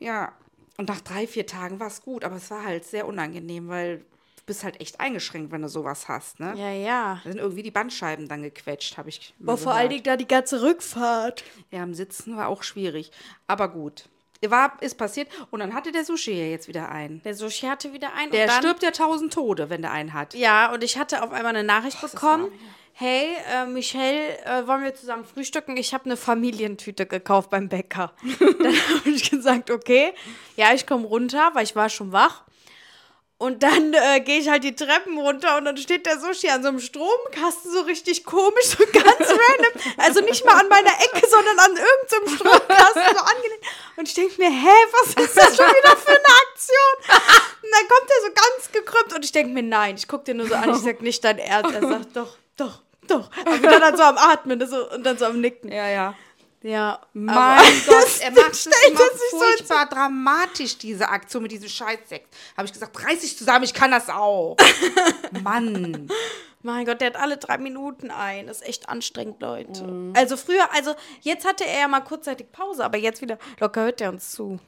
[0.00, 0.32] Ja,
[0.78, 4.04] und nach drei, vier Tagen war es gut, aber es war halt sehr unangenehm, weil
[4.48, 6.54] bist halt echt eingeschränkt, wenn du sowas hast, ne?
[6.56, 7.20] Ja, ja.
[7.22, 9.90] Da sind irgendwie die Bandscheiben dann gequetscht, habe ich Boah, vor allen.
[9.90, 11.44] Dingen da die ganze Rückfahrt.
[11.70, 13.12] Ja, am Sitzen war auch schwierig.
[13.46, 14.08] Aber gut.
[14.46, 15.28] War, ist passiert.
[15.50, 17.22] Und dann hatte der Sushi ja jetzt wieder einen.
[17.22, 18.32] Der Sushi hatte wieder einen.
[18.32, 20.34] Der und dann, stirbt ja tausend Tode, wenn der einen hat.
[20.34, 22.50] Ja, und ich hatte auf einmal eine Nachricht das bekommen.
[22.92, 25.76] Hey, äh, Michelle, äh, wollen wir zusammen frühstücken?
[25.76, 28.12] Ich habe eine Familientüte gekauft beim Bäcker.
[28.40, 30.12] dann habe ich gesagt, okay,
[30.56, 32.44] ja, ich komme runter, weil ich war schon wach.
[33.40, 36.62] Und dann äh, gehe ich halt die Treppen runter und dann steht der Sushi an
[36.62, 39.94] so einem Stromkasten so richtig komisch, so ganz random.
[39.96, 43.62] Also nicht mal an meiner Ecke, sondern an irgendeinem Stromkasten so angelehnt.
[43.96, 46.96] Und ich denke mir, hä, was ist das schon wieder für eine Aktion?
[47.62, 50.38] Und dann kommt er so ganz gekrümmt und ich denke mir, nein, ich gucke den
[50.38, 51.74] nur so an, ich sag nicht dein Ernst.
[51.74, 53.30] Er sagt, doch, doch, doch.
[53.44, 55.70] Aber wieder dann so am Atmen so, und dann so am Nicken.
[55.70, 56.14] Ja, ja.
[56.62, 57.36] Ja, Mein
[57.86, 62.28] Gott, er macht stellt immer er sich so furchtbar dramatisch, diese Aktion mit diesem Scheißsex.
[62.56, 64.56] Habe ich gesagt, reiß dich zusammen, ich kann das auch.
[65.42, 66.08] Mann.
[66.62, 68.48] Mein Gott, der hat alle drei Minuten ein.
[68.48, 69.84] Das ist echt anstrengend, Leute.
[69.84, 70.12] Mhm.
[70.16, 74.00] Also früher, also jetzt hatte er ja mal kurzzeitig Pause, aber jetzt wieder locker hört
[74.00, 74.58] er uns zu.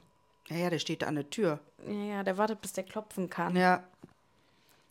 [0.48, 1.58] Ja, ja, der steht da an der Tür.
[1.86, 3.56] Ja, ja, der wartet, bis der klopfen kann.
[3.56, 3.82] Ja.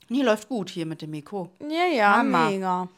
[0.09, 1.51] Nee, läuft gut hier mit dem Mikro.
[1.61, 2.49] Ja, ja, Hammer.
[2.49, 2.89] mega.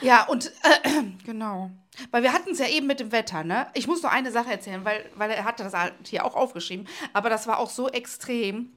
[0.00, 1.70] Ja, und äh, genau.
[2.10, 3.68] Weil wir hatten es ja eben mit dem Wetter, ne?
[3.74, 6.88] Ich muss noch eine Sache erzählen, weil, weil er hatte das halt hier auch aufgeschrieben.
[7.12, 8.72] Aber das war auch so extrem.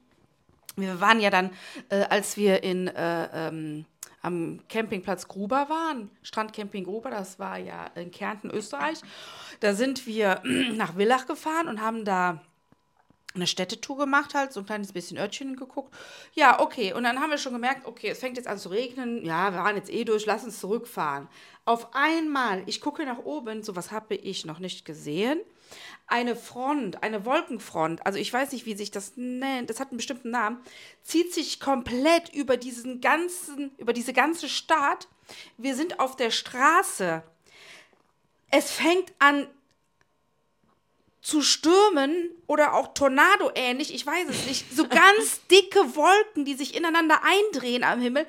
[0.75, 1.49] Wir waren ja dann,
[1.89, 3.85] äh, als wir in, äh, ähm,
[4.21, 8.99] am Campingplatz Gruber waren, Strandcamping Gruber, das war ja in Kärnten, Österreich.
[9.59, 10.41] Da sind wir
[10.73, 12.41] nach Villach gefahren und haben da
[13.37, 15.95] eine Städtetour gemacht, halt, so ein kleines bisschen Örtchen geguckt.
[16.33, 16.93] Ja, okay.
[16.93, 19.23] Und dann haben wir schon gemerkt, okay, es fängt jetzt an zu regnen.
[19.25, 21.27] Ja, wir waren jetzt eh durch, lass uns zurückfahren.
[21.65, 25.39] Auf einmal, ich gucke nach oben, sowas habe ich noch nicht gesehen.
[26.07, 29.97] Eine Front, eine Wolkenfront, also ich weiß nicht, wie sich das nennt, das hat einen
[29.97, 30.61] bestimmten Namen,
[31.03, 35.09] zieht sich komplett über diesen ganzen, über diese ganze Stadt.
[35.57, 37.21] Wir sind auf der Straße.
[38.49, 39.47] Es fängt an
[41.27, 44.73] zu stürmen oder auch Tornado ähnlich, ich weiß es nicht.
[44.73, 48.25] So ganz dicke Wolken, die sich ineinander eindrehen am Himmel.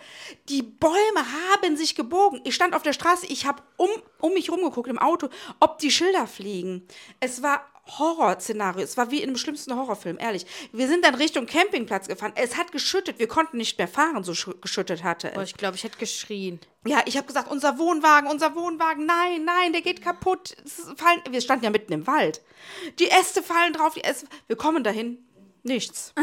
[0.48, 2.40] Die Bäume haben sich gebogen.
[2.42, 5.28] Ich stand auf der Straße, ich habe um, um mich rumgeguckt im Auto,
[5.60, 6.88] ob die Schilder fliegen.
[7.20, 8.82] Es war Horrorszenario.
[8.82, 10.46] Es war wie in einem schlimmsten Horrorfilm, ehrlich.
[10.72, 12.32] Wir sind dann Richtung Campingplatz gefahren.
[12.34, 13.18] Es hat geschüttet.
[13.18, 15.50] Wir konnten nicht mehr fahren, so sch- geschüttet hatte Boah, es.
[15.50, 16.60] ich glaube, ich hätte geschrien.
[16.86, 20.56] Ja, ich habe gesagt, unser Wohnwagen, unser Wohnwagen, nein, nein, der geht kaputt.
[20.96, 22.42] Fallen, wir standen ja mitten im Wald.
[22.98, 24.26] Die Äste fallen drauf, die Äste.
[24.46, 25.18] Wir kommen dahin.
[25.64, 26.14] Nichts.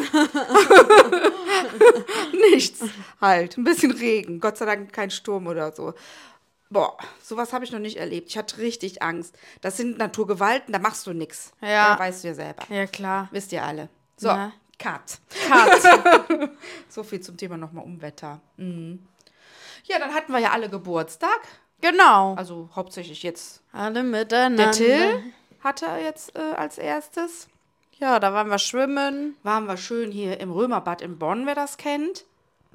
[2.52, 2.80] Nichts.
[3.22, 3.58] Halt.
[3.58, 4.40] Ein bisschen Regen.
[4.40, 5.94] Gott sei Dank kein Sturm oder so.
[6.70, 8.30] Boah, sowas habe ich noch nicht erlebt.
[8.30, 9.38] Ich hatte richtig Angst.
[9.62, 11.52] Das sind Naturgewalten, da machst du nichts.
[11.62, 11.98] Ja.
[11.98, 12.64] weißt du ja selber.
[12.70, 13.28] Ja, klar.
[13.32, 13.90] Wisst ihr alle.
[14.18, 14.52] So, Na.
[14.80, 15.20] Cut.
[15.48, 16.50] Cut.
[16.90, 18.42] So viel zum Thema nochmal Umwetter.
[18.58, 19.06] Mhm.
[19.86, 21.40] Ja, dann hatten wir ja alle Geburtstag.
[21.82, 22.34] genau.
[22.36, 23.62] Also hauptsächlich jetzt.
[23.72, 24.64] Alle miteinander.
[24.64, 25.24] Der Till
[25.64, 27.48] hatte jetzt äh, als erstes.
[28.00, 29.38] Ja, da waren wir schwimmen.
[29.44, 32.26] Waren wir schön hier im Römerbad in Bonn, wer das kennt.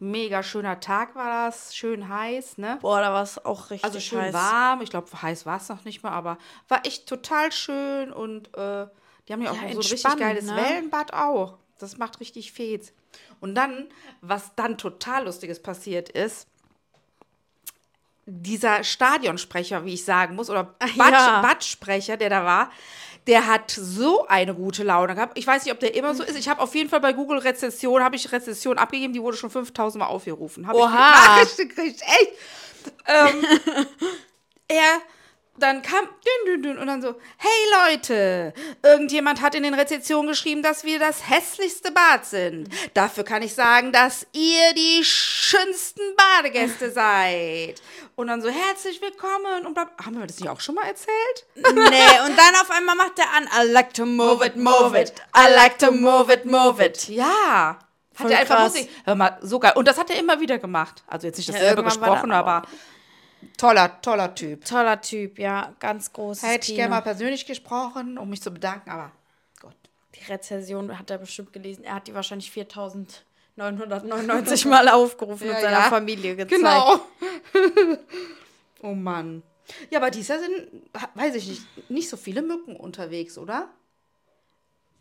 [0.01, 2.79] Mega schöner Tag war das, schön heiß, ne?
[2.81, 4.33] Boah, da war es auch richtig Also schön heiß.
[4.35, 4.81] warm.
[4.81, 8.87] Ich glaube, heiß war es noch nicht mal, aber war echt total schön und äh,
[9.29, 10.57] die haben ja auch Ja, so ein richtig geiles ne?
[10.57, 11.59] Wellenbad auch.
[11.79, 12.93] Das macht richtig Fets.
[13.41, 13.89] Und dann,
[14.23, 16.47] was dann total Lustiges passiert ist,
[18.27, 21.43] dieser Stadionsprecher, wie ich sagen muss, oder Bad, ja.
[21.43, 22.71] Badsprecher, der da war,
[23.27, 25.39] der hat so eine gute Laune gehabt.
[25.39, 26.39] Ich weiß nicht, ob der immer so ist.
[26.39, 29.51] Ich habe auf jeden Fall bei Google Rezession, habe ich Rezession abgegeben, die wurde schon
[29.51, 30.67] 5000 Mal aufgerufen.
[30.67, 31.43] Hab Oha.
[31.43, 32.33] Ich gekriegt, echt.
[33.07, 33.45] Ähm,
[34.69, 35.01] er
[35.63, 40.29] dann kam dün, dün, dün, und dann so, hey Leute, irgendjemand hat in den Rezensionen
[40.29, 42.69] geschrieben, dass wir das hässlichste Bad sind.
[42.95, 47.81] Dafür kann ich sagen, dass ihr die schönsten Badegäste seid.
[48.17, 49.67] Und dann so, herzlich willkommen.
[49.67, 51.47] Und bla- haben wir das nicht auch schon mal erzählt?
[51.57, 55.13] nee, und dann auf einmal macht er an, I like to move it, move it.
[55.37, 57.09] I like to move it, move it.
[57.09, 57.79] Ja.
[58.19, 58.61] Hat er einfach.
[58.65, 58.91] Musik.
[59.05, 59.73] Hör mal, so geil.
[59.77, 61.03] Und das hat er immer wieder gemacht.
[61.07, 62.69] Also jetzt nicht Ja, dasselbe war gesprochen, aber aber
[63.57, 64.65] toller, toller Typ.
[64.65, 68.91] Toller Typ, ja, ganz großes Hätte ich gerne mal persönlich gesprochen, um mich zu bedanken,
[68.91, 69.13] aber
[69.61, 69.77] Gott.
[70.15, 71.85] Die Rezension hat er bestimmt gelesen.
[71.85, 75.89] Er hat die wahrscheinlich 4999 Mal aufgerufen und Ja, seiner ja.
[75.91, 76.61] Familie gezeigt.
[76.61, 77.01] Genau.
[78.83, 79.43] oh Mann.
[79.91, 80.69] Ja, aber dieses Jahr sind,
[81.15, 83.69] weiß ich nicht, nicht so viele Mücken unterwegs, oder?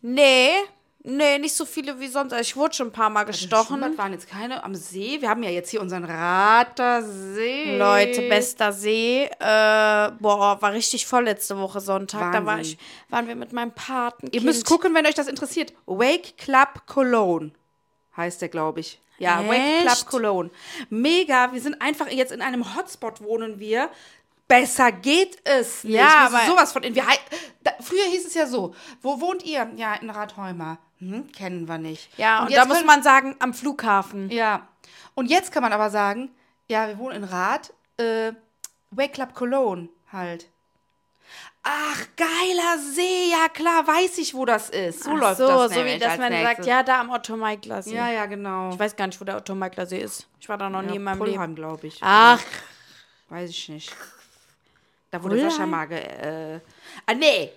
[0.02, 0.52] Nee,
[1.02, 2.32] nee, nicht so viele wie sonst.
[2.32, 3.78] Also ich wurde schon ein paar Mal gestochen.
[3.78, 5.20] Schwimmbad waren jetzt keine am See.
[5.20, 7.76] Wir haben ja jetzt hier unseren Ratersee.
[7.76, 9.24] Leute, bester See.
[9.24, 12.32] Äh, boah, war richtig voll letzte Woche Sonntag.
[12.32, 12.78] Da war Wahnsinn.
[12.80, 14.28] ich, waren wir mit meinem Paten.
[14.32, 15.72] Ihr müsst gucken, wenn euch das interessiert.
[15.86, 17.52] Wake Club Cologne
[18.16, 19.00] heißt der, glaube ich.
[19.18, 20.06] Ja, Wake Club Echt?
[20.06, 20.50] Cologne.
[20.88, 21.52] Mega.
[21.52, 23.90] Wir sind einfach jetzt in einem Hotspot wohnen wir.
[24.50, 25.94] Besser geht es nicht.
[25.94, 26.82] Ja, aber- sowas von.
[26.82, 27.04] Wir,
[27.62, 28.74] da, früher hieß es ja so.
[29.00, 29.70] Wo wohnt ihr?
[29.76, 30.78] Ja, in Rathheimer.
[30.98, 32.10] Hm, kennen wir nicht.
[32.18, 34.28] Ja, und, jetzt da muss man sagen, am Flughafen.
[34.30, 34.66] Ja.
[35.14, 36.30] Und jetzt kann man aber sagen,
[36.68, 37.72] ja, wir wohnen in Rath.
[37.96, 38.32] Äh,
[38.90, 40.46] Wake Club Cologne halt.
[41.62, 45.04] Ach, geiler See, ja klar, weiß ich, wo das ist.
[45.04, 46.66] So Ach läuft so, das so wie dass man sagt, nächstes.
[46.66, 47.94] ja, da am Otto Meigler See.
[47.94, 48.70] Ja, ja, genau.
[48.72, 50.26] Ich weiß gar nicht, wo der Otto Meigler See ist.
[50.40, 51.34] Ich war da noch nie in meinem Leben.
[51.34, 51.98] Pullheim, glaube ich.
[52.02, 52.40] Ach,
[53.28, 53.94] Weiß ich nicht.
[55.10, 55.70] Da wurde Sascha Pullheim?
[55.70, 56.60] mal ge äh,
[57.06, 57.50] Ah, nee.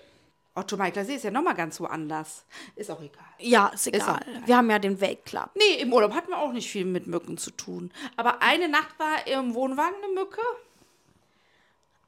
[0.56, 2.44] Otto Meigler See ist ja nochmal ganz woanders.
[2.76, 3.24] Ist auch egal.
[3.38, 4.20] ja, ist egal.
[4.46, 5.50] Wir haben ja den Weltclub.
[5.54, 7.90] Nee, im Urlaub hatten wir auch nicht viel mit Mücken zu tun.
[8.16, 10.40] Aber eine Nacht war im Wohnwagen eine Mücke.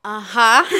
[0.03, 0.63] Aha.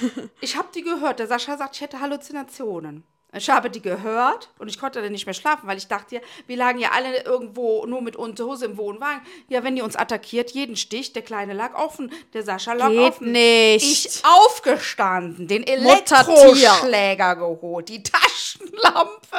[0.40, 1.18] Ich habe die gehört.
[1.18, 3.04] Der Sascha sagt, ich hätte Halluzinationen.
[3.34, 6.20] Ich habe die gehört und ich konnte dann nicht mehr schlafen, weil ich dachte ja,
[6.46, 9.22] wir lagen ja alle irgendwo nur mit Unterhose im Wohnwagen.
[9.48, 13.00] Ja, wenn die uns attackiert, jeden Stich, der Kleine lag offen, der Sascha lag Geht
[13.00, 13.32] offen.
[13.32, 14.06] nicht.
[14.06, 15.62] Ich aufgestanden, den.
[15.66, 19.38] Elektroschläger geholt, die Taschenlampe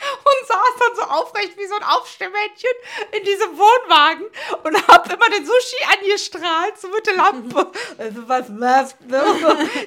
[0.00, 2.70] und saß dann so aufrecht wie so ein Aufstehmännchen
[3.12, 4.26] in diesem Wohnwagen
[4.64, 7.70] und hab immer den Sushi angestrahlt, so mit der Lampe.
[7.98, 9.00] Also, was läuft?
[9.02, 9.22] Ne?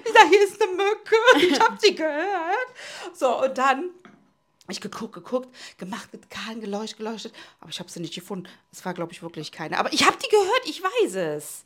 [0.04, 1.16] Ich sag, hier ist eine Mücke.
[1.38, 2.68] Ich hab sie gehört.
[3.14, 3.90] So, und dann
[4.70, 8.48] ich geguckt, geguckt, gemacht, getan, geleuchtet, geleuchtet, aber ich habe sie nicht gefunden.
[8.72, 9.78] Es war, glaube ich, wirklich keine.
[9.78, 11.66] Aber ich habe die gehört, ich weiß es.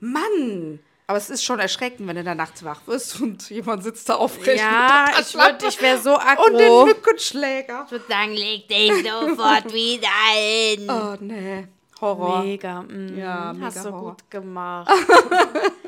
[0.00, 0.80] Mann!
[1.08, 4.16] Aber es ist schon erschreckend, wenn du da nachts wach wirst und jemand sitzt da
[4.16, 4.58] aufrecht.
[4.60, 6.86] Ja, ich würd- ich wär so Und den aggro.
[6.86, 7.82] Mückenschläger.
[7.86, 10.88] Ich würde sagen, leg dich sofort wieder hin.
[10.90, 11.68] Oh, nee.
[12.00, 12.42] Horror.
[12.42, 12.82] Mega.
[12.82, 14.10] Mm, Ja, Hast mega du Horror.
[14.16, 14.90] gut gemacht.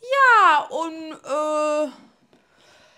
[0.00, 1.90] ja, und äh,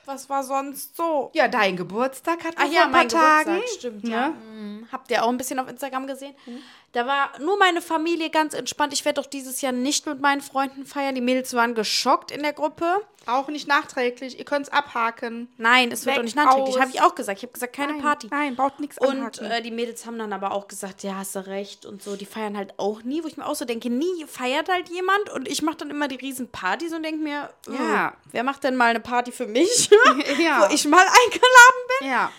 [0.07, 1.31] was war sonst so?
[1.35, 3.55] Ja, dein Geburtstag hat Ach vor ja, ein paar mein Tagen.
[3.55, 4.29] Geburtstag, stimmt, ja.
[4.29, 4.35] Ne?
[4.35, 6.35] Mm, habt ihr auch ein bisschen auf Instagram gesehen.
[6.47, 6.59] Mhm.
[6.93, 8.93] Da war nur meine Familie ganz entspannt.
[8.93, 11.15] Ich werde doch dieses Jahr nicht mit meinen Freunden feiern.
[11.15, 12.85] Die Mädels waren geschockt in der Gruppe.
[13.27, 14.37] Auch nicht nachträglich.
[14.41, 15.47] Ihr könnt es abhaken.
[15.57, 16.81] Nein, es wird Weg doch nicht nachträglich.
[16.81, 17.39] Habe ich auch gesagt.
[17.39, 18.27] Ich habe gesagt, keine Nein, Party.
[18.33, 21.47] nein, braucht nichts Und äh, die Mädels haben dann aber auch gesagt, ja, hast du
[21.47, 22.17] recht und so.
[22.17, 25.31] Die feiern halt auch nie, wo ich mir auch so denke, nie feiert halt jemand.
[25.31, 28.15] Und ich mache dann immer die riesen Partys und denke mir, äh, Ja.
[28.33, 29.91] wer macht denn mal eine Party für mich,
[30.41, 30.67] Ja.
[30.69, 32.09] wo ich mal eingeladen bin?
[32.09, 32.33] Ja.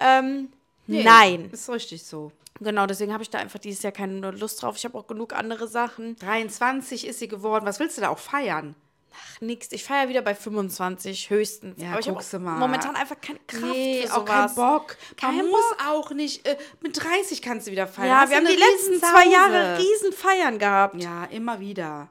[0.00, 0.52] Ähm,
[0.86, 1.48] Nee, Nein.
[1.50, 2.30] Ist richtig so.
[2.60, 4.76] Genau, deswegen habe ich da einfach dieses Jahr keine Lust drauf.
[4.76, 6.16] Ich habe auch genug andere Sachen.
[6.16, 7.66] 23 ist sie geworden.
[7.66, 8.76] Was willst du da auch feiern?
[9.12, 9.68] Ach, nix.
[9.72, 11.80] Ich feiere wieder bei 25 höchstens.
[11.80, 12.58] Ja, Aber ich habe mal.
[12.58, 14.54] momentan einfach keine Kraft Nee, für auch sowas.
[14.54, 14.96] kein Bock.
[15.16, 15.54] Kein Man Bock.
[15.56, 16.46] muss auch nicht.
[16.46, 18.08] Äh, mit 30 kannst du wieder feiern.
[18.08, 21.02] Ja, Hast wir haben die letzten zwei Jahre riesen Feiern gehabt.
[21.02, 22.08] Ja, immer wieder.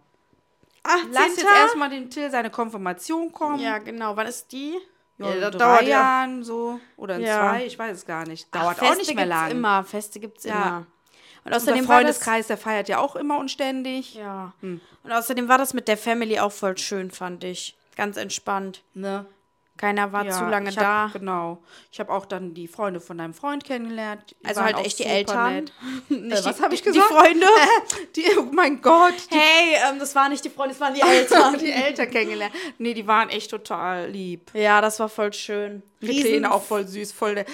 [0.83, 1.11] 18.
[1.13, 3.59] Lass jetzt erstmal den Till seine Konfirmation kommen.
[3.59, 4.15] Ja, genau.
[4.17, 4.77] Wann ist die?
[5.17, 5.87] Ja, in das drei dauert ja.
[5.89, 6.79] Jahren so.
[6.97, 7.39] Oder in Ja.
[7.51, 8.47] zwei, ich weiß es gar nicht.
[8.51, 9.51] Ach, Dauert Feste auch nicht mehr gibt's lang.
[9.51, 9.83] immer.
[9.83, 10.53] Feste gibt's Ja.
[10.53, 10.77] immer.
[11.45, 14.15] Und Unser außerdem das, Freundeskreis, der feiert ja auch immer und ständig.
[14.15, 14.53] ja.
[14.61, 14.79] Hm.
[15.03, 17.77] Und außerdem war das mit der Family auch voll schön, fand ich.
[17.95, 18.81] Ganz entspannt.
[18.93, 19.25] Ne?
[19.75, 21.05] Keiner war Ja, zu lange da.
[21.05, 21.63] hab, Genau.
[21.91, 24.23] Ich habe auch dann die Freunde von deinem Freund kennengelernt.
[24.39, 25.65] Die Also halt echt die Eltern.
[26.09, 27.07] Äh, was die- habe ich die gesagt?
[27.11, 27.47] Freunde?
[28.15, 29.15] die, oh mein Gott.
[29.31, 31.57] Die, Hey, ähm, das waren nicht die Freunde, das waren die Eltern.
[31.59, 32.53] die Eltern kennengelernt.
[32.77, 34.51] Nee, die waren echt total lieb.
[34.53, 35.81] ja, das war voll schön.
[36.01, 37.45] Die Kleine auch voll süß, voll der,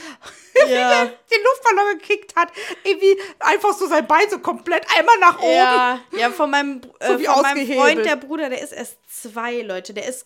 [0.67, 1.05] Ja.
[1.05, 2.51] den Luftballon gekickt hat.
[2.84, 5.51] Irgendwie einfach so sein Bein so komplett einmal nach oben.
[5.53, 7.67] Ja, ja, von meinem, äh, wie von meinem.
[7.67, 9.93] Freund, der Bruder, der ist erst zwei, Leute.
[9.93, 10.25] Der ist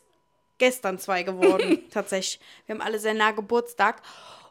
[0.57, 2.39] gestern zwei geworden, tatsächlich.
[2.65, 4.01] Wir haben alle sehr nah Geburtstag.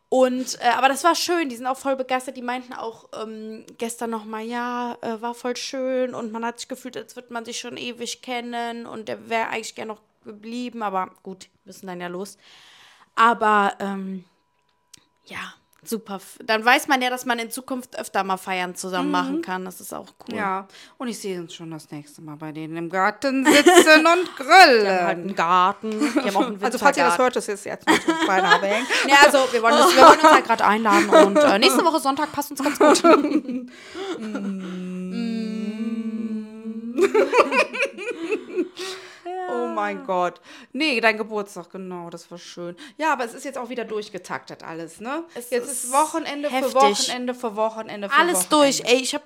[0.08, 2.36] Und, äh, aber das war schön, die sind auch voll begeistert.
[2.36, 6.68] Die meinten auch ähm, gestern nochmal, ja, äh, war voll schön und man hat sich
[6.68, 10.82] gefühlt, als würde man sich schon ewig kennen und der wäre eigentlich gern noch geblieben,
[10.82, 12.36] aber gut, müssen dann ja los.
[13.14, 14.24] Aber, ähm,
[15.24, 15.54] ja,
[15.84, 16.20] super.
[16.44, 19.64] Dann weiß man ja, dass man in Zukunft öfter mal Feiern zusammen machen kann.
[19.64, 20.34] Das ist auch cool.
[20.34, 20.36] Mhm.
[20.36, 20.68] Ja,
[20.98, 24.84] und ich sehe uns schon das nächste Mal bei denen im Garten sitzen und grillen.
[24.84, 25.90] Die haben halt einen Garten.
[25.90, 28.16] Die haben auch einen also falls ihr das hört, das ist jetzt mit uns.
[29.08, 32.00] Ja, also wir wollen, das, wir wollen uns halt gerade einladen und äh, nächste Woche
[32.00, 33.02] Sonntag passt uns ganz gut.
[39.52, 40.40] Oh mein Gott.
[40.72, 42.76] Nee, dein Geburtstag, genau, das war schön.
[42.96, 45.24] Ja, aber es ist jetzt auch wieder durchgetaktet alles, ne?
[45.34, 46.74] Es jetzt ist ist Wochenende für heftig.
[46.74, 48.56] Wochenende für Wochenende für Alles Wochenende.
[48.80, 48.80] durch.
[48.92, 49.22] Ey, ich hab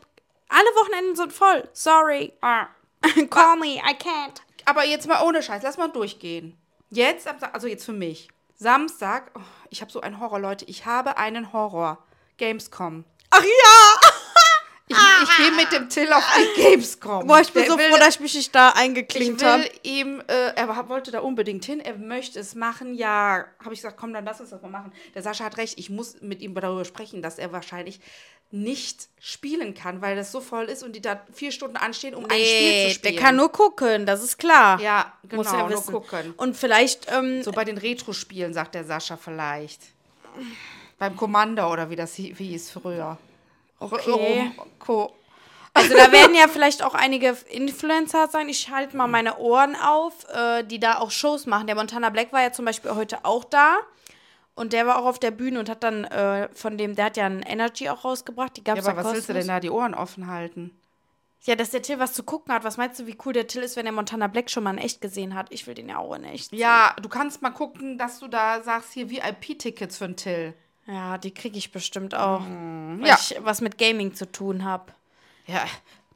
[0.49, 1.69] alle Wochenenden sind voll.
[1.73, 2.33] Sorry.
[2.41, 2.67] Ah.
[3.31, 4.41] Call me, I can't.
[4.65, 6.57] Aber jetzt mal ohne Scheiß, lass mal durchgehen.
[6.91, 8.29] Jetzt, also jetzt für mich.
[8.57, 10.65] Samstag, oh, ich habe so einen Horror, Leute.
[10.67, 11.99] Ich habe einen Horror.
[12.39, 13.05] Gamescom.
[13.31, 14.11] Ach ja!
[14.89, 17.27] Ich, ich gehe mit dem Till auf die Gamescom.
[17.27, 19.49] Boah, ich bin Der so will- froh, dass ich mich nicht da Ich eingeklinkt will
[19.49, 19.71] habe.
[19.83, 23.97] ihm, äh, er wollte da unbedingt hin, er möchte es machen, ja, habe ich gesagt,
[23.99, 24.93] komm, dann lass uns das mal machen.
[25.15, 27.99] Der Sascha hat recht, ich muss mit ihm darüber sprechen, dass er wahrscheinlich
[28.53, 32.25] nicht spielen kann, weil das so voll ist und die da vier Stunden anstehen, um
[32.27, 33.15] ein Spiel zu spielen.
[33.17, 34.81] der kann nur gucken, das ist klar.
[34.81, 35.93] ja, genau, Muss er nur wissen.
[35.93, 36.33] gucken.
[36.37, 39.81] Und vielleicht, ähm, So bei den Retro-Spielen, sagt der Sascha vielleicht.
[40.99, 43.19] Beim Commander oder wie das hi- wie hieß früher.
[43.79, 44.11] Okay.
[44.57, 45.13] Rom- Co
[45.75, 48.49] Also da werden ja vielleicht auch einige Influencer sein.
[48.49, 51.67] Ich halte mal meine Ohren auf, äh, die da auch Shows machen.
[51.67, 53.77] Der Montana Black war ja zum Beispiel heute auch da.
[54.55, 57.19] Und der war auch auf der Bühne und hat dann äh, von dem, der hat
[57.19, 58.57] ja ein Energy auch rausgebracht.
[58.57, 59.43] Die gab Ja, aber was willst du kostenlos.
[59.45, 60.81] denn da die Ohren offen halten?
[61.45, 62.65] Ja, dass der Till was zu gucken hat.
[62.65, 64.79] Was meinst du, wie cool der Till ist, wenn der Montana Black schon mal in
[64.79, 65.49] echt gesehen hat?
[65.53, 66.51] Ich will den ja auch in echt.
[66.51, 66.59] sehen.
[66.59, 70.55] Ja, du kannst mal gucken, dass du da sagst, hier VIP-Tickets für einen Till.
[70.87, 72.41] Ja, die kriege ich bestimmt auch.
[72.43, 73.05] Weil Mhm.
[73.05, 73.19] Ja.
[73.21, 74.93] ich was mit Gaming zu tun habe.
[75.47, 75.65] Ja,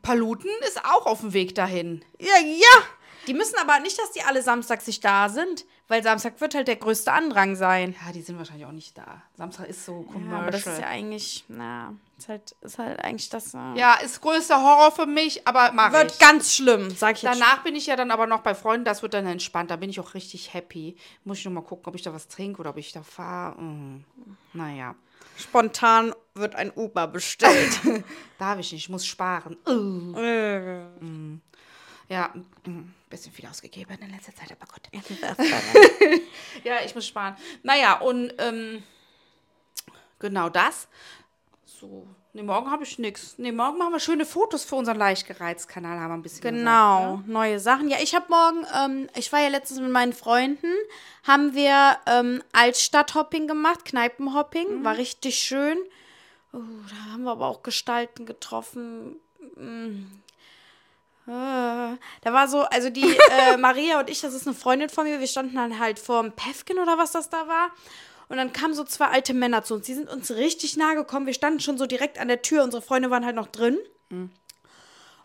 [0.03, 2.05] Paluten ist auch auf dem Weg dahin.
[2.19, 2.83] Ja, ja.
[3.27, 6.69] Die müssen aber nicht, dass die alle Samstag sich da sind, weil Samstag wird halt
[6.69, 7.97] der größte Andrang sein.
[8.07, 9.23] Ja, die sind wahrscheinlich auch nicht da.
[9.37, 10.41] Samstag ist so Ja, commercial.
[10.43, 13.55] aber das ist ja eigentlich, na, ist halt, ist halt eigentlich das.
[13.55, 16.19] Äh, Ja, ist größter Horror für mich, aber mach wird ich.
[16.21, 17.41] ganz schlimm, sag ich jetzt.
[17.41, 19.71] Danach bin ich ja dann aber noch bei Freunden, das wird dann entspannt.
[19.73, 20.97] Da bin ich auch richtig happy.
[21.25, 23.61] Muss ich nur mal gucken, ob ich da was trinke oder ob ich da fahre.
[23.61, 24.05] Mm.
[24.53, 24.95] Naja,
[25.37, 27.81] Spontan wird ein Uber bestellt.
[28.39, 29.57] darf ich nicht, ich muss sparen.
[29.67, 30.17] Uh.
[30.19, 30.83] Äh.
[32.09, 32.31] Ja,
[32.65, 34.89] mm, bisschen viel ausgegeben in letzter Zeit, aber gut.
[36.65, 37.37] Ja, ich muss sparen.
[37.63, 38.83] Naja, und ähm,
[40.19, 40.89] genau das.
[41.65, 43.39] So, ne, morgen habe ich nichts.
[43.39, 47.29] Ne, morgen machen wir schöne Fotos für unseren Leichtgereizt-Kanal, haben wir ein bisschen Genau, gesagt,
[47.29, 47.89] neue Sachen.
[47.89, 50.73] Ja, ich habe morgen, ähm, ich war ja letztens mit meinen Freunden,
[51.25, 55.79] haben wir ähm, Altstadthopping gemacht, Kneipenhopping, war richtig schön.
[56.53, 59.17] Oh, da haben wir aber auch Gestalten getroffen.
[61.31, 65.05] Äh, Da war so, also die äh, Maria und ich, das ist eine Freundin von
[65.05, 67.71] mir, wir standen dann halt vor dem Päfken oder was das da war.
[68.29, 69.87] Und dann kamen so zwei alte Männer zu uns.
[69.87, 71.27] Die sind uns richtig nahe gekommen.
[71.27, 72.63] Wir standen schon so direkt an der Tür.
[72.63, 73.77] Unsere Freunde waren halt noch drin.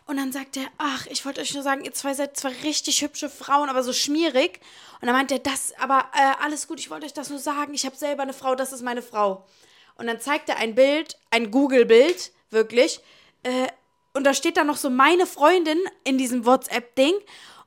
[0.06, 3.02] Und dann sagt er, ach, ich wollte euch nur sagen, ihr zwei seid zwar richtig
[3.02, 4.60] hübsche Frauen, aber so schmierig.
[5.00, 7.74] Und dann meint er, das, aber äh, alles gut, ich wollte euch das nur sagen.
[7.74, 9.44] Ich habe selber eine Frau, das ist meine Frau.
[9.96, 13.00] Und dann zeigt er ein Bild, ein Google-Bild, wirklich.
[13.44, 13.68] Äh,
[14.16, 17.14] und da steht dann noch so meine Freundin in diesem WhatsApp-Ding.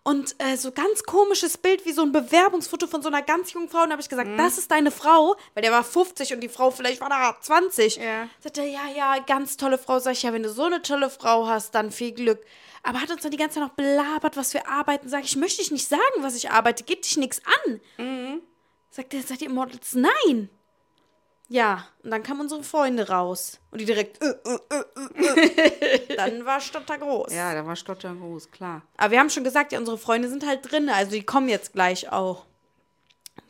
[0.02, 3.70] Und äh, so ganz komisches Bild, wie so ein Bewerbungsfoto von so einer ganz jungen
[3.70, 3.84] Frau.
[3.84, 6.50] Und da habe ich gesagt, das ist deine Frau, weil der war 50 und die
[6.50, 7.98] Frau vielleicht war da 20.
[7.98, 8.28] Ja.
[8.40, 10.00] Sagt er, ja, ja, ganz tolle Frau.
[10.00, 12.40] Sag ich, ja, wenn du so eine tolle Frau hast, dann viel Glück.
[12.82, 15.10] Aber hat uns dann die ganze Zeit noch belabert, was wir arbeiten.
[15.10, 16.86] Sag ich, möchte ich nicht sagen, was ich arbeite.
[16.86, 17.82] Geht dich nichts an.
[18.90, 19.94] Sagt er, seid ihr Models?
[19.94, 20.50] Nein.
[21.52, 23.60] Ja, und dann kamen unsere Freunde raus.
[23.72, 26.16] Und die direkt, äh, äh, äh, äh.
[26.16, 27.34] Dann war Stotter groß.
[27.34, 28.84] Ja, da war Stotter groß, klar.
[28.98, 30.90] Aber wir haben schon gesagt, ja, unsere Freunde sind halt drin.
[30.90, 32.46] Also die kommen jetzt gleich auch.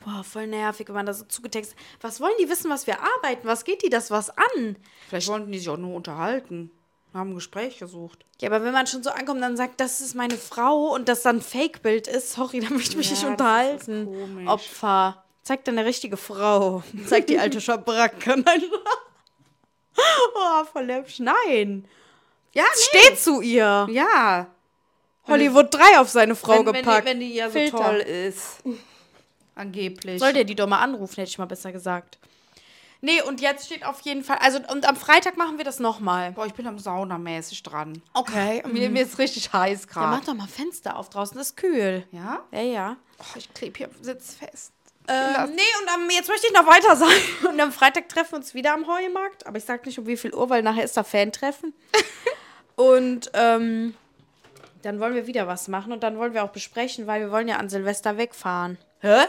[0.06, 1.78] Boah, voll nervig, wenn man da so zugetextet.
[2.00, 3.46] Was wollen die wissen, was wir arbeiten?
[3.46, 4.78] Was geht die das was an?
[5.10, 6.72] Vielleicht wollten die sich auch nur unterhalten.
[7.14, 8.24] Haben ein Gespräch gesucht.
[8.40, 11.10] Ja, aber wenn man schon so ankommt und dann sagt, das ist meine Frau und
[11.10, 14.06] das dann ein Fake-Bild ist, sorry, dann möchte ich mich Ja, nicht das ist unterhalten.
[14.06, 14.48] komisch.
[14.48, 15.24] Opfer.
[15.44, 16.84] Zeig deine richtige Frau.
[17.08, 18.38] Zeig die alte Schabracke.
[18.40, 18.64] Nein.
[20.36, 21.20] Oh, voll läppisch.
[21.20, 21.88] Nein.
[22.54, 23.88] Ja, Steht zu ihr.
[23.92, 24.48] Ja.
[25.28, 27.02] Hollywood 3 auf seine Frau wenn, wenn, gepackt.
[27.06, 27.78] die, wenn die ja so Filter.
[27.78, 28.64] toll ist.
[29.56, 30.20] Angeblich.
[30.20, 32.18] Soll der die doch mal anrufen, hätte ich mal besser gesagt.
[33.02, 36.32] Nee, und jetzt steht auf jeden Fall, also und am Freitag machen wir das nochmal.
[36.32, 38.02] Boah, ich bin am saunamäßig dran.
[38.14, 38.62] Okay.
[38.72, 40.26] Mir, mir ist richtig heiß Ja, mach gerade.
[40.26, 42.06] doch mal Fenster auf draußen, das ist kühl.
[42.12, 42.40] Ja?
[42.52, 42.98] Ja, ja.
[43.20, 44.74] Oh, ich klebe hier am Sitz fest.
[45.12, 47.12] Ähm, nee, und am, jetzt möchte ich noch weiter sagen.
[47.50, 49.48] Und am Freitag treffen wir uns wieder am Heumarkt.
[49.48, 51.74] Aber ich sag nicht um wie viel Uhr, weil nachher ist da Fan-Treffen.
[52.76, 53.96] und ähm,
[54.84, 57.48] dann wollen wir wieder was machen und dann wollen wir auch besprechen, weil wir wollen
[57.48, 58.78] ja an Silvester wegfahren.
[59.00, 59.26] Hä?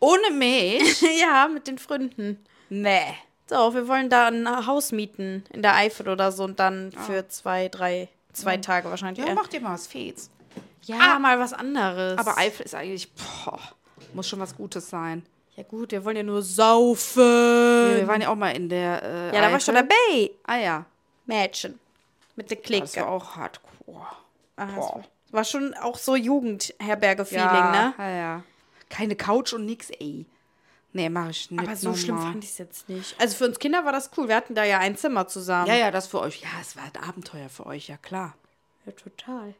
[0.00, 1.02] Ohne mich?
[1.20, 2.44] ja, mit den Freunden.
[2.70, 3.14] nee.
[3.46, 7.26] So, wir wollen da ein Haus mieten in der Eifel oder so und dann für
[7.26, 9.24] zwei, drei, zwei Tage wahrscheinlich.
[9.24, 9.34] Ja, eher.
[9.34, 10.30] mach dir mal was Fets.
[10.84, 12.16] ja mal was anderes.
[12.16, 13.58] Aber Eifel ist eigentlich, boah,
[14.14, 15.24] muss schon was Gutes sein.
[15.56, 17.22] ja gut, wir wollen ja nur saufen.
[17.22, 19.88] Ja, wir waren ja auch mal in der äh, ja, da war ich schon Eifel.
[19.88, 20.30] dabei.
[20.44, 20.84] Ah ja,
[21.26, 21.78] Mädchen.
[22.36, 22.96] Mit der das Clique.
[22.96, 24.06] war auch hardcore.
[24.56, 27.94] Ah, das war, war schon auch so Jugendherberge-Feeling, ja, ne?
[27.98, 28.42] Ja, ja.
[28.88, 30.26] Keine Couch und nix, ey.
[30.92, 31.60] Nee, mach ich nicht.
[31.60, 32.32] Aber so schlimm nochmal.
[32.32, 33.14] fand ich es jetzt nicht.
[33.20, 34.26] Also für uns Kinder war das cool.
[34.26, 35.68] Wir hatten da ja ein Zimmer zusammen.
[35.68, 36.40] Ja, ja, das für euch.
[36.40, 38.34] Ja, es war ein Abenteuer für euch, ja klar.
[38.86, 39.54] ja total.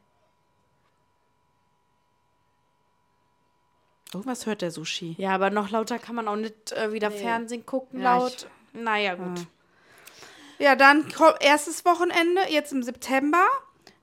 [4.12, 5.14] Irgendwas hört der Sushi.
[5.18, 8.48] Ja, aber noch lauter kann man auch nicht äh, wieder Fernsehen gucken, Ja, laut.
[8.72, 9.46] naja, gut.
[10.58, 13.46] Ja, dann ko- erstes Wochenende, jetzt im September,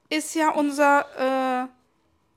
[0.10, 1.68] ist ja unser äh,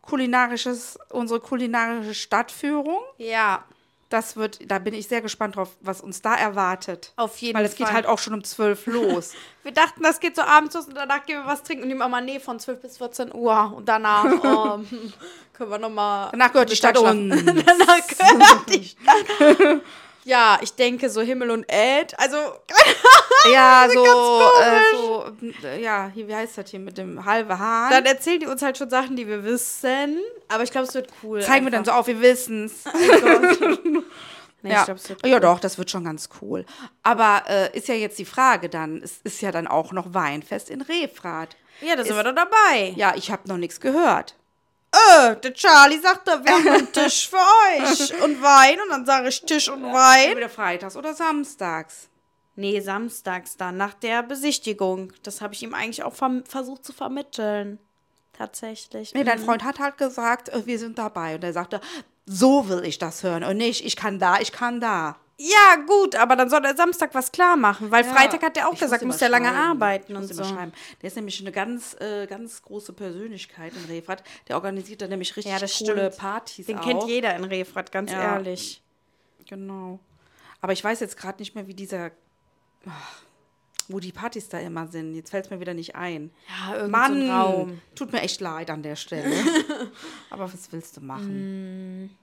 [0.07, 3.01] kulinarisches, unsere kulinarische Stadtführung.
[3.19, 3.65] Ja,
[4.11, 7.13] Das wird, da bin ich sehr gespannt drauf, was uns da erwartet.
[7.17, 7.87] auf jeden Weil es Fall.
[7.87, 9.33] geht halt auch schon um 12 los.
[9.63, 11.95] Wir dachten, das geht so abends los und danach gehen wir was trinken und die
[11.95, 13.73] Mama, nee, von 12 bis 14 Uhr.
[13.75, 14.25] Und danach
[14.75, 14.87] ähm,
[15.53, 16.29] können wir nochmal.
[16.33, 17.45] Danach gehört die Stadt uns.
[17.45, 19.81] danach gehört die Stadt.
[20.25, 22.19] Ja, ich denke so Himmel und Erd.
[22.19, 22.37] Also,
[23.53, 25.25] ja, so, äh, so,
[25.67, 27.91] äh, ja, hier, wie heißt das hier mit dem halbe Hahn?
[27.91, 30.19] dann erzählen die uns halt schon Sachen, die wir wissen.
[30.49, 31.41] Aber ich glaube, es wird cool.
[31.41, 32.85] Zeigen wir dann so auf, wir wissen's.
[34.63, 34.81] Nee, ja.
[34.81, 35.31] ich glaube, es wird cool.
[35.31, 36.67] ja, doch, das wird schon ganz cool.
[37.03, 40.69] Aber äh, ist ja jetzt die Frage dann, es ist ja dann auch noch Weinfest
[40.69, 41.57] in Refrath.
[41.81, 42.93] Ja, da sind wir doch dabei.
[42.95, 44.37] Ja, ich habe noch nichts gehört.
[44.93, 48.79] Äh, der Charlie sagte, wir haben einen Tisch für euch und Wein.
[48.83, 50.31] Und dann sage ich Tisch und Wein.
[50.31, 52.09] Entweder freitags oder samstags.
[52.57, 55.13] Nee, samstags dann, nach der Besichtigung.
[55.23, 56.15] Das habe ich ihm eigentlich auch
[56.45, 57.79] versucht zu vermitteln.
[58.33, 59.15] Tatsächlich.
[59.15, 61.37] Nee, dein Freund hat halt gesagt, äh, wir sind dabei.
[61.37, 61.81] Und er sagte,
[62.27, 63.45] so will ich das hören.
[63.45, 65.17] Und nicht, ich kann da, ich kann da.
[65.43, 68.69] Ja, gut, aber dann soll er Samstag was klar machen, weil Ja, Freitag hat er
[68.69, 70.45] auch gesagt, muss er lange arbeiten und so.
[70.45, 70.73] schreiben.
[71.01, 74.23] Der ist nämlich eine ganz, äh, ganz große Persönlichkeit in Refrath.
[74.49, 76.17] Der organisiert da nämlich richtig Ja, das coole stimmt.
[76.19, 76.85] Partys Den auch.
[76.85, 78.35] kennt jeder in Refrath, ganz Ja.
[78.35, 78.83] ehrlich.
[79.49, 79.99] Genau.
[80.61, 82.11] Aber ich weiß jetzt gerade nicht mehr, wie dieser,
[82.87, 83.23] ach,
[83.89, 85.15] wo die Partys da immer sind.
[85.15, 86.31] Jetzt fällt es mir wieder nicht ein.
[86.49, 87.81] Ja, irgendein Mann, so Raum.
[87.95, 89.35] tut mir echt leid an der Stelle.
[90.31, 91.07] Aber was willst du Mm.
[91.07, 92.17] machen?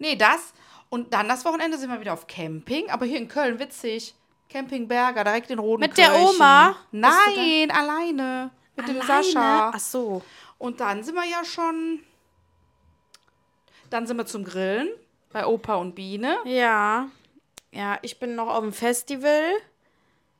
[0.00, 0.52] Nee, das.
[0.88, 2.90] Und dann das Wochenende sind wir wieder auf Camping.
[2.90, 4.14] Aber hier in Köln, witzig.
[4.48, 6.12] Camping Berger, direkt in Rodenkirchen.
[6.12, 6.76] Mit der Oma?
[6.92, 8.50] Nein, alleine.
[8.76, 9.72] Mit dem Sascha.
[9.74, 10.22] Ach so.
[10.58, 12.00] Und dann sind wir ja schon.
[13.90, 14.88] Dann sind wir zum Grillen
[15.32, 16.38] bei Opa und Biene.
[16.44, 17.08] Ja.
[17.72, 19.42] Ja, ich bin noch auf dem Festival.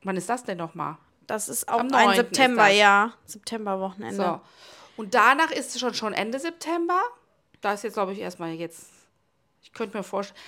[0.03, 0.97] Wann ist das denn nochmal?
[1.27, 2.09] Das ist auch Am ein 9.
[2.09, 3.13] ist September, ja.
[3.25, 4.15] Septemberwochenende.
[4.15, 4.41] So.
[4.95, 6.99] Und danach ist es schon, schon Ende September.
[7.61, 8.89] Da ist jetzt, glaube ich, erstmal jetzt.
[9.67, 10.39] Ich könnte mir vorstellen.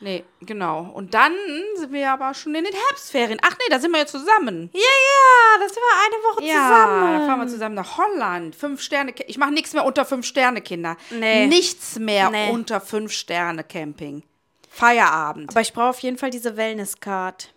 [0.00, 0.80] Nee, genau.
[0.92, 1.32] Und dann
[1.76, 3.38] sind wir aber schon in den Herbstferien.
[3.42, 4.68] Ach nee, da sind wir ja zusammen.
[4.72, 7.12] Ja, ja, das sind wir eine Woche Ja, zusammen.
[7.20, 8.56] da fahren wir zusammen nach Holland.
[8.56, 9.14] Fünf Sterne.
[9.28, 10.96] Ich mache nichts mehr unter fünf Sterne, Kinder.
[11.10, 11.46] Nee.
[11.46, 12.50] Nichts mehr Nee.
[12.50, 14.24] unter fünf Sterne Camping.
[14.68, 15.50] Feierabend.
[15.50, 17.54] Aber ich brauche auf jeden Fall diese Wellness-Card.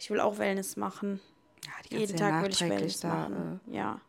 [0.00, 1.20] Ich will auch Wellness machen.
[1.64, 3.60] Ja, Jeden Tag will ich Wellness da, machen.
[3.70, 4.00] Ja.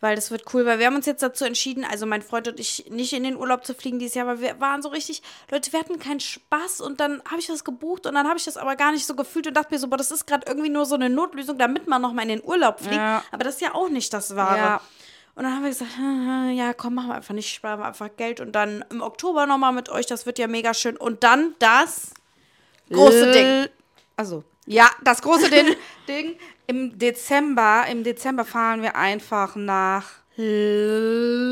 [0.00, 2.60] Weil das wird cool, weil wir haben uns jetzt dazu entschieden, also mein Freund und
[2.60, 5.72] ich, nicht in den Urlaub zu fliegen dieses Jahr, weil wir waren so richtig, Leute,
[5.72, 8.56] wir hatten keinen Spaß und dann habe ich das gebucht und dann habe ich das
[8.56, 10.86] aber gar nicht so gefühlt und dachte mir so, boah, das ist gerade irgendwie nur
[10.86, 12.94] so eine Notlösung, damit man nochmal in den Urlaub fliegt.
[12.94, 13.24] Ja.
[13.32, 14.58] Aber das ist ja auch nicht das Wahre.
[14.58, 14.80] Ja.
[15.34, 15.90] Und dann haben wir gesagt,
[16.56, 19.72] ja, komm, machen wir einfach nicht, sparen wir einfach Geld und dann im Oktober nochmal
[19.72, 20.96] mit euch, das wird ja mega schön.
[20.96, 22.12] Und dann das
[22.90, 23.68] große Ding.
[24.16, 25.74] Also, ja, das große Ding,
[26.06, 26.36] Ding.
[26.66, 31.42] Im Dezember, im Dezember fahren wir einfach nach London.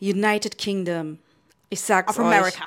[0.00, 1.18] United Kingdom.
[1.70, 2.26] Ich sag's Of euch.
[2.26, 2.64] America.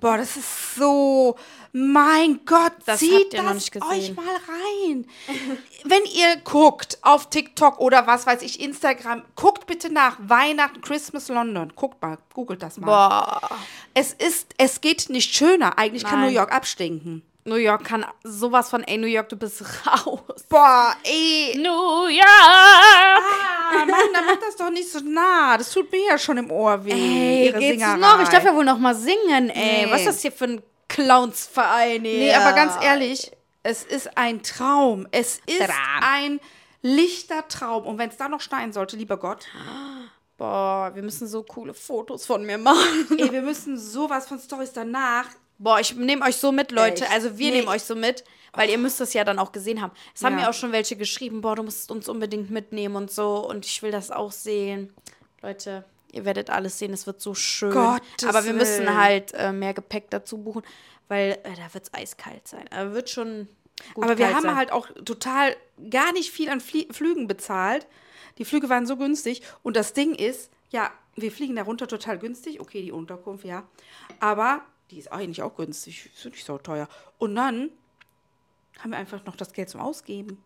[0.00, 1.36] Boah, das ist so.
[1.74, 5.06] Mein Gott, Das zieht das euch mal rein.
[5.84, 11.28] Wenn ihr guckt auf TikTok oder was weiß ich, Instagram, guckt bitte nach Weihnachten, Christmas
[11.28, 11.72] London.
[11.74, 12.86] Guckt mal, googelt das mal.
[12.86, 13.40] Boah.
[13.94, 15.78] Es ist, es geht nicht schöner.
[15.78, 16.28] Eigentlich kann Nein.
[16.28, 17.22] New York abstinken.
[17.44, 20.20] New York kann sowas von, ey, New York, du bist raus.
[20.50, 21.56] Boah, ey.
[21.56, 22.22] New York!
[22.26, 25.56] Ah, Mann, dann mach das doch nicht so nah.
[25.56, 26.92] Das tut mir ja schon im Ohr weh.
[26.92, 27.96] Ey, geht's Singerei.
[27.96, 28.22] noch?
[28.22, 29.86] Ich darf ja wohl noch mal singen, ey.
[29.86, 29.90] Nee.
[29.90, 30.62] Was ist das hier für ein
[30.92, 32.18] Clownsverein, ey?
[32.18, 33.32] Nee, aber ganz ehrlich,
[33.62, 35.06] es ist ein Traum.
[35.10, 36.00] Es ist Traum.
[36.02, 36.40] ein
[36.82, 37.86] lichter Traum.
[37.86, 39.46] Und wenn es da noch schneien sollte, lieber Gott,
[40.38, 43.06] Boah, wir müssen so coole Fotos von mir machen.
[43.18, 45.26] ey, wir müssen sowas von Stories danach.
[45.58, 47.04] Boah, ich nehme euch so mit, Leute.
[47.04, 47.12] Echt?
[47.12, 47.58] Also wir Nee.
[47.58, 49.92] nehmen euch so mit, weil ihr müsst das ja dann auch gesehen haben.
[50.14, 50.44] Es haben Ja.
[50.44, 53.46] mir auch schon welche geschrieben, boah, du musst uns unbedingt mitnehmen und so.
[53.46, 54.92] Und ich will das auch sehen.
[55.42, 57.72] Leute, ihr werdet alles sehen, es wird so schön.
[57.72, 60.62] Gottes Aber wir müssen halt äh, mehr Gepäck dazu buchen,
[61.08, 62.66] weil äh, da wird es eiskalt sein.
[62.70, 63.48] Aber wird schon
[63.94, 64.56] gut Aber wir haben sein.
[64.56, 65.56] halt auch total
[65.90, 67.86] gar nicht viel an Flie Flügen bezahlt.
[68.38, 69.42] Die Flüge waren so günstig.
[69.62, 72.60] Und das Ding ist, ja, wir fliegen da runter total günstig.
[72.60, 73.64] Okay, die Unterkunft, ja.
[74.20, 76.10] Aber die ist eigentlich auch günstig.
[76.14, 76.88] Ist nicht so teuer.
[77.18, 77.70] Und dann
[78.78, 80.42] haben wir einfach noch das Geld zum Ausgeben.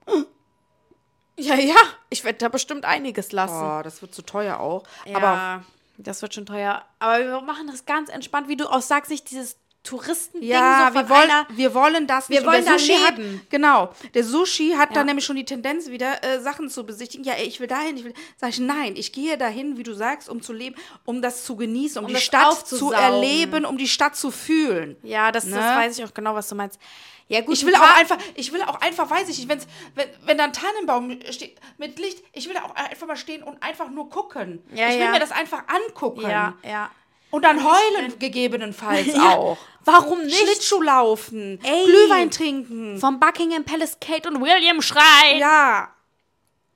[1.39, 1.74] Ja, ja,
[2.11, 3.61] ich werde da bestimmt einiges lassen.
[3.62, 4.84] Oh, das wird zu teuer auch.
[5.05, 5.64] Ja, Aber
[5.99, 6.84] das wird schon teuer.
[6.99, 10.99] Aber wir machen das ganz entspannt, wie du auch sagst, nicht dieses Touristending ja, so
[10.99, 12.47] wir wollen, wir wollen das Wir nicht.
[12.49, 13.34] Und wollen da Sushi leben.
[13.41, 13.91] Hat, genau.
[14.14, 14.95] Der Sushi hat Ja.
[14.97, 17.24] dann nämlich schon die Tendenz wieder, äh, Sachen zu besichtigen.
[17.24, 18.14] Ja, ey, ich will dahin, ich will.
[18.37, 20.74] Sag ich, nein, ich gehe dahin, wie du sagst, um zu leben,
[21.05, 24.32] um das zu genießen, um, Um die das Stadt zu erleben, um die Stadt zu
[24.32, 24.97] fühlen.
[25.05, 25.55] Ja, das, Ne?
[25.55, 26.80] das weiß ich auch genau, was du meinst.
[27.29, 29.66] Ja, gut, Ich will auch einfach, ich will auch einfach, weiß ich nicht, wenn's,
[29.97, 33.43] wenn, wenn da ein Tannenbaum steht mit Licht, ich will da auch einfach mal stehen
[33.43, 34.62] und einfach nur gucken.
[34.72, 35.11] Ja, ich will ja.
[35.11, 36.22] mir das einfach angucken.
[36.22, 36.91] Ja, ja.
[37.31, 39.59] Und dann heulen gegebenenfalls Ja, auch.
[39.85, 40.37] Warum nicht?
[40.37, 41.85] Schlittschuh laufen, Ey.
[41.85, 42.99] Glühwein trinken.
[42.99, 45.39] Vom Buckingham Palace Kate und William schreien.
[45.39, 45.93] Ja.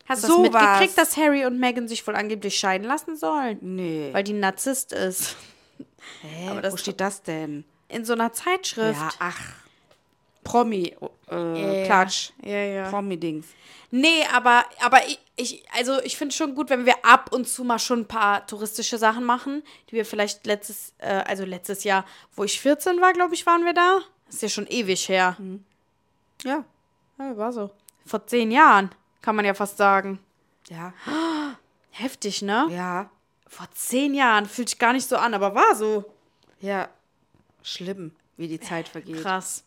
[0.08, 0.50] Hast du sowas.
[0.50, 3.58] das mitgekriegt, dass Harry und Meghan sich wohl angeblich scheiden lassen sollen?
[3.60, 4.08] Nee.
[4.12, 5.36] Weil die ein Narzisst ist.
[6.22, 7.64] Hä, aber das wo steht das denn?
[7.88, 9.00] In so einer Zeitschrift.
[9.00, 9.54] Ja, ach.
[10.44, 10.96] Promi,
[11.30, 12.08] äh, Ja.
[12.42, 12.90] Ja.
[12.90, 13.46] Promi-Dings.
[13.92, 17.64] Nee, aber, aber ich, ich, also ich finde schon gut, wenn wir ab und zu
[17.64, 22.04] mal schon ein paar touristische Sachen machen, die wir vielleicht letztes, äh, also letztes Jahr,
[22.36, 24.00] wo ich 14 war, glaube ich, waren wir da.
[24.26, 25.36] Das ist ja schon ewig her.
[26.44, 26.64] Ja.
[27.18, 27.70] Ja, war so.
[28.06, 28.90] Vor zehn Jahren,
[29.22, 30.20] kann man ja fast sagen.
[30.68, 30.94] Ja.
[31.90, 32.68] Heftig, ne?
[32.70, 33.10] Ja.
[33.48, 36.04] Vor zehn Jahren, fühlt sich gar nicht so an, aber war so.
[36.60, 36.88] Ja.
[37.62, 39.20] Schlimm, wie die Zeit vergeht.
[39.20, 39.64] Krass.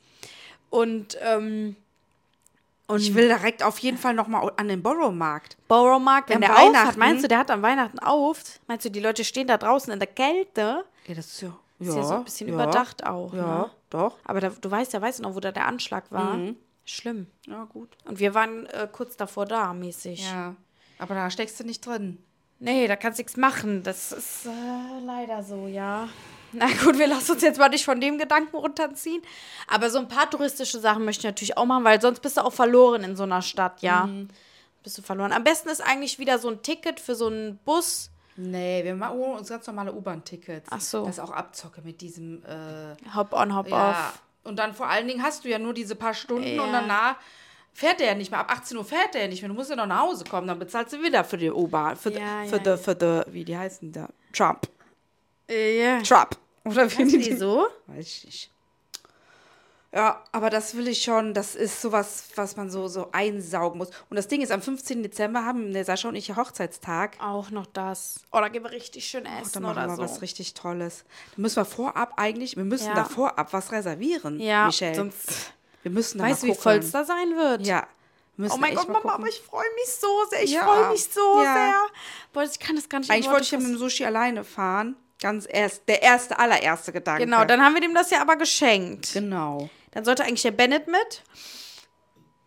[0.74, 1.76] Und, ähm,
[2.88, 5.56] und Ich will direkt auf jeden Fall noch mal an den Borough-Markt.
[5.68, 8.42] Borough-Markt, wenn der hat, Weihnachten- meinst du, der hat am Weihnachten auf?
[8.68, 10.84] Meinst du, die Leute stehen da draußen in der Kälte?
[11.08, 11.56] Ja, das ist ja...
[11.80, 13.72] Ist ja so ein bisschen überdacht auch, Ja, ne?
[13.90, 14.18] doch.
[14.24, 16.38] Aber da, du weißt ja, weißt du noch, wo da der Anschlag war?
[16.86, 17.28] Schlimm.
[17.46, 17.90] Ja, gut.
[18.06, 20.24] Und wir waren äh, kurz davor da, mäßig.
[20.32, 20.56] Ja.
[21.00, 22.18] Aber da steckst du nicht drin.
[22.60, 23.84] Nee, da kannst du nichts machen.
[23.84, 26.08] Das ist äh, leider so, ja.
[26.54, 29.22] Na gut, wir lassen uns jetzt mal nicht von dem Gedanken runterziehen.
[29.68, 32.42] Aber so ein paar touristische Sachen möchte ich natürlich auch machen, weil sonst bist du
[32.46, 34.08] auch verloren in so einer Stadt, ja.
[34.84, 35.32] Bist du verloren.
[35.32, 38.10] Am besten ist eigentlich wieder so ein Ticket für so einen Bus.
[38.36, 40.68] Nee, wir machen uns ganz normale U-Bahn-Tickets.
[40.72, 41.06] Ach so.
[41.06, 42.44] Das ist auch Abzocke mit diesem...
[42.44, 44.22] Äh, Hop on, hop Ja, off.
[44.44, 46.64] und dann vor allen Dingen hast du ja nur diese paar Stunden Ja.
[46.64, 47.16] und danach
[47.74, 48.40] fährt der ja nicht mehr.
[48.40, 49.50] Ab 18 Uhr fährt der ja nicht mehr.
[49.50, 51.96] Du musst ja noch nach Hause kommen, dann bezahlst du wieder für die U-Bahn.
[51.96, 54.10] Für, Ja, die- für, die, für die, wie die heißen da?
[54.34, 54.68] Trump.
[55.50, 56.02] Ja.
[56.02, 56.38] Trump.
[56.66, 57.68] Oder wie Heißen die so?
[57.88, 58.50] Weiß ich nicht.
[59.96, 61.36] Ja, aber das will ich schon.
[61.36, 63.90] Das ist sowas, was man so, so einsaugen muss.
[64.10, 65.04] Und das Ding ist, am 15.
[65.04, 67.18] Dezember haben der Sascha und ich ja Hochzeitstag.
[67.22, 68.22] Auch noch das.
[68.32, 70.02] Oh, da gehen wir richtig schön essen dann machen oder wir so.
[70.02, 71.04] was richtig Tolles.
[71.36, 72.96] Da müssen wir vorab eigentlich, wir müssen Ja.
[72.96, 74.96] da vorab was reservieren, ja, Michelle.
[74.96, 77.68] sonst wir müssen da weißt du, wie voll es da sein wird.
[77.68, 77.86] Ja.
[78.36, 80.42] müssen Oh mein Gott, Mama, aber ich freue mich so sehr.
[80.44, 80.64] Ich Ja.
[80.64, 81.54] freue mich so Ja.
[81.54, 81.82] sehr.
[82.32, 84.96] Boah, ich kann das gar nicht Eigentlich wollte ich ja mit dem Sushi alleine fahren.
[85.24, 87.24] Ganz erst, der erste, allererste Gedanke.
[87.24, 89.14] Genau, dann haben wir dem das ja aber geschenkt.
[89.14, 89.70] Genau.
[89.92, 91.24] Dann sollte eigentlich der Bennett mit.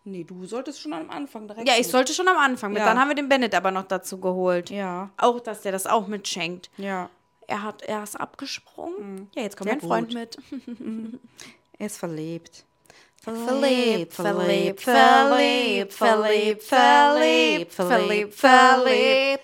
[0.03, 1.67] Nee, du solltest schon am Anfang direkt.
[1.67, 1.89] Ja, ich mit.
[1.89, 2.81] sollte schon am Anfang mit.
[2.81, 2.85] Ja.
[2.85, 4.69] Dann haben wir den Bennett aber noch dazu geholt.
[4.69, 6.69] Ja, Auch, dass der das auch mitschenkt.
[6.77, 7.09] ja.
[7.49, 9.31] Er hat, er ist abgesprungen.
[9.33, 10.37] Ja, jetzt kommt mein Freund mit.
[11.79, 12.65] Er ist verliebt.
[13.21, 19.43] Verliebt, verliebt, verliebt, verliebt, verliebt, verliebt, verliebt.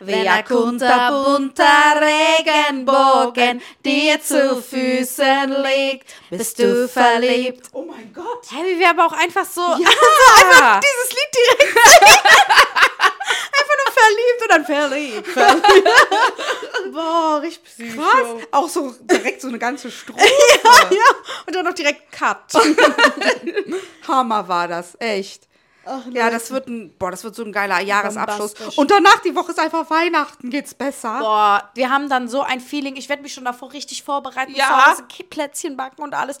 [0.00, 7.68] Wie ein kunterbunter Regenbogen dir zu Füßen liegt, bist du verliebt.
[7.72, 8.46] Oh mein Gott.
[8.50, 9.74] Hä, wie wir aber auch einfach so Ja.
[10.36, 11.76] einfach dieses Lied direkt
[13.60, 15.26] Einfach nur verliebt und dann verliebt.
[15.28, 15.88] verliebt.
[16.92, 18.00] Boah, richtig psycho.
[18.00, 18.46] Was?
[18.52, 20.22] Auch so direkt so eine ganze Strophe.
[20.64, 21.10] Ja, ja.
[21.46, 22.38] Und dann noch direkt Cut.
[24.06, 25.47] Hammer war das, echt.
[26.10, 28.54] Ja, das wird ein, boah, das wird so ein geiler Jahresabschluss.
[28.76, 31.18] Und danach die Woche ist einfach Weihnachten, geht's besser.
[31.20, 32.96] Boah, wir haben dann so ein Feeling.
[32.96, 34.54] Ich werde mich schon davor richtig vorbereiten.
[34.54, 34.66] Ja.
[34.66, 36.40] Zu Hause Plätzchen backen und alles.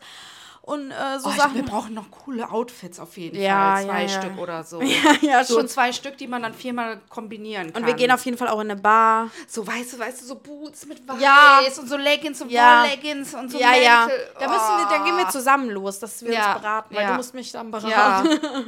[0.68, 1.54] Und äh, so Oh, Sachen.
[1.54, 3.84] wir brauchen noch coole Outfits auf jeden Ja, Fall.
[3.86, 4.20] Zwei ja, ja.
[4.20, 4.82] Stück oder so.
[4.82, 5.68] Ja, ja, so schon.
[5.68, 7.82] zwei Stück, die man dann viermal kombinieren kann.
[7.82, 9.30] und wir gehen auf jeden Fall auch in eine Bar.
[9.46, 11.60] so weißt du, weißt du, so Boots mit Weiß Ja.
[11.80, 12.82] und so Leggings und Ja.
[12.82, 14.00] Wollleggings und so ja, ja.
[14.06, 14.28] Mäntel.
[14.38, 15.30] Da müssen wir, dann gehen wir Oh.
[15.30, 17.10] zusammen los, dass wir Ja, uns beraten, weil ja.
[17.12, 18.28] du musst mich dann beraten.
[18.38, 18.62] Ja.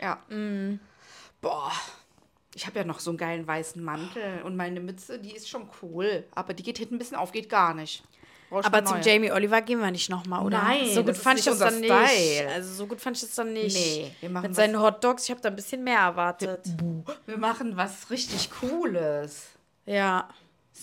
[0.00, 0.18] ja.
[1.40, 1.72] Boah.
[2.54, 5.68] Ich habe ja noch so einen geilen weißen Mantel und meine Mütze, die ist schon
[5.82, 6.24] cool.
[6.34, 8.02] Aber die geht hinten ein bisschen auf, geht gar nicht.
[8.50, 9.00] Aber zum.
[9.02, 10.62] Jamie Oliver gehen wir nicht nochmal, oder?
[10.62, 11.90] Nein, so gut das ist fand ich nicht das dann nicht.
[11.92, 12.48] Style.
[12.48, 13.76] Also so gut fand ich das dann nicht.
[13.76, 16.60] Nee, wir machen Mit seinen Hotdogs, ich habe da ein bisschen mehr erwartet.
[17.26, 19.46] Wir machen was richtig Cooles.
[19.86, 20.28] Ja.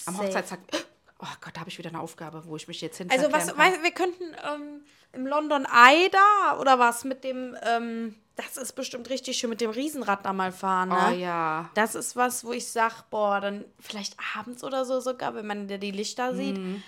[0.06, 0.28] Am Safe.
[0.28, 0.60] Hochzeitstag.
[1.20, 3.48] Oh Gott, da habe ich wieder eine Aufgabe, wo ich mich jetzt hin Also was,
[3.48, 3.58] kann.
[3.82, 4.82] wir könnten ähm,
[5.14, 9.60] im London Eye da oder was mit dem, ähm, das ist bestimmt richtig schön, mit
[9.60, 10.98] dem Riesenrad da mal fahren, ne?
[11.10, 11.72] Oh ja.
[11.74, 15.68] Das ist was, wo ich sag, boah, dann vielleicht abends oder so sogar, wenn man
[15.68, 16.60] die Lichter sieht.
[16.60, 16.84] Mhm.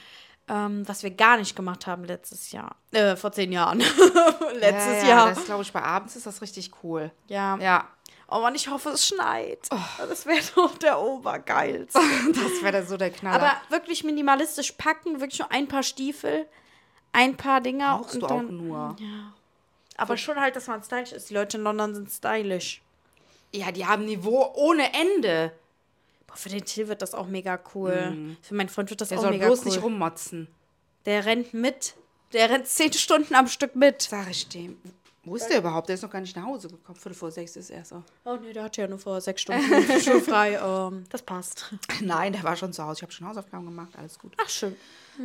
[0.50, 2.76] Ähm, was wir gar nicht gemacht haben letztes Jahr.
[2.92, 3.80] Äh, vor zehn Jahren.
[4.54, 5.30] letztes ja, ja, Jahr.
[5.30, 7.12] Das glaube ich, bei abends ist das richtig cool.
[7.28, 7.58] ja.
[7.58, 7.88] Ja.
[8.32, 9.68] Oh Mann, ich hoffe, es schneit.
[9.98, 12.00] Das wäre doch der Obergeilste.
[12.34, 13.36] Das wäre so der Knaller.
[13.42, 16.46] Aber wirklich minimalistisch packen, wirklich nur ein paar Stiefel,
[17.12, 17.98] ein paar Dinger.
[17.98, 18.96] brauchst und du auch dann, nur.
[19.98, 21.30] Aber schon halt, dass man stylisch ist.
[21.30, 22.82] Die Leute in London sind stylisch.
[23.52, 25.52] Ja, die haben Niveau ohne Ende.
[26.30, 28.38] Boah, für den Till wird das auch mega cool.
[28.42, 29.66] Für meinen Freund wird das Der auch soll mega bloß cool.
[29.66, 30.48] nicht rummotzen.
[31.06, 31.96] Der rennt mit.
[32.34, 34.04] Der rennt zehn Stunden am Stück mit.
[34.04, 34.78] Sag ich dem.
[35.26, 35.90] Wo ist der überhaupt?
[35.90, 36.98] Der ist noch gar nicht nach Hause gekommen.
[36.98, 38.04] Viertel vor sechs ist er so.
[38.24, 39.62] Oh nee, der hatte ja nur vor sechs Stunden
[40.02, 40.54] schulfrei.
[40.64, 41.74] Ähm, das passt.
[42.02, 43.00] Nein, der war schon zu Hause.
[43.00, 43.90] Ich habe schon Hausaufgaben gemacht.
[43.98, 44.34] Alles gut.
[44.42, 44.76] Ach, schön.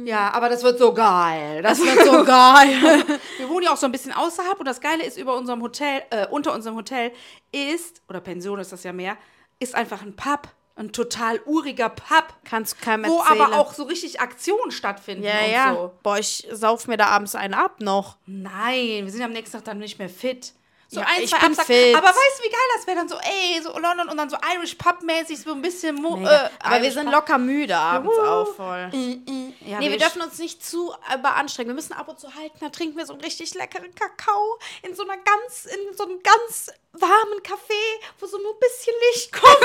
[0.05, 1.62] Ja, aber das wird so geil.
[1.62, 3.05] Das wird so geil.
[3.38, 6.02] Wir wohnen ja auch so ein bisschen außerhalb und das Geile ist, über unserem Hotel,
[6.11, 7.12] äh, unter unserem Hotel
[7.52, 9.16] ist, oder Pension ist das ja mehr,
[9.61, 10.48] ist einfach ein Pub.
[10.77, 12.35] Ein total uriger Pub.
[12.45, 13.41] Kannst du keinem Wo erzählen.
[13.43, 15.75] aber auch so richtig Aktionen stattfinden Ja, und ja.
[15.75, 15.93] so.
[16.03, 18.16] Boah, ich sauf mir da abends einen ab noch.
[18.27, 20.53] Nein, wir sind am nächsten Tag dann nicht mehr fit.
[20.89, 21.97] So Ja, ein, zwei Absagen.
[21.97, 24.37] Aber weißt du, wie geil das wäre dann so, ey, so London und dann so
[24.55, 25.97] Irish Pub-mäßig, so ein bisschen.
[25.97, 26.47] Mo Mega.
[26.47, 27.14] äh, aber wir Irish sind Pub.
[27.14, 28.26] locker müde abends Juhu.
[28.26, 28.91] auch voll.
[29.66, 31.70] Ja, nee, wir dürfen uns nicht zu überanstrengen.
[31.70, 32.57] Wir müssen ab und zu halten.
[32.61, 36.22] Da trinken wir so einen richtig leckeren Kakao in so einer ganz, in so einem
[36.22, 37.80] ganz warmen Café,
[38.20, 39.55] wo so nur ein bisschen Licht kommt.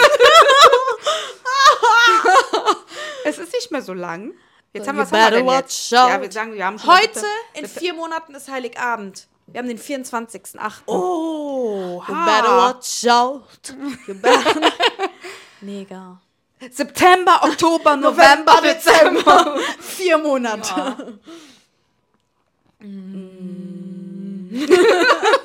[3.26, 4.34] Es ist nicht mehr so lang.
[4.74, 5.65] Jetzt So, haben wir wir out.
[6.09, 9.28] Ja, wir sagen, wir haben Heute, in vier Monaten, ist Heiligabend.
[9.51, 10.83] Wir haben den 24.8.
[10.85, 13.73] Oh, You better watch out.
[14.07, 14.61] You better...
[15.61, 16.19] Mega.
[16.71, 19.57] September, Oktober, November, Dezember.
[19.79, 21.17] Vier Monate.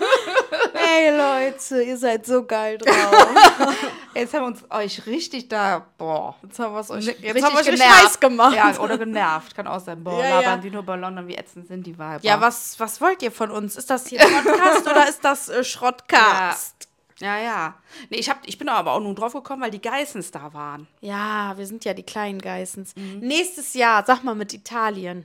[0.75, 3.75] Ey Leute, ihr seid so geil drauf.
[4.15, 6.37] Jetzt haben wir uns euch richtig da, boah.
[6.43, 8.55] Jetzt haben wir es euch, Jetzt jetzt haben wir euch richtig heiß gemacht.
[8.55, 9.55] Ja, oder genervt.
[9.57, 10.05] Kann auch sein.
[10.05, 10.41] Boah, Ja, ja.
[10.41, 12.23] labern die nur bei London, wie ätzend sind die Weiber.
[12.23, 13.77] Ja, was, was wollt ihr von uns?
[13.77, 16.89] Ist das hier Podcast oder ist das äh, Schrottcast?
[17.21, 17.75] Ja, ja.
[18.11, 20.87] Nee, ich, hab, ich bin aber auch nur drauf gekommen, weil die Geissens da waren.
[21.01, 21.55] Ja.
[21.57, 22.93] wir sind ja die kleinen Geissens.
[22.97, 25.25] Nächstes Jahr, sag mal mit Italien.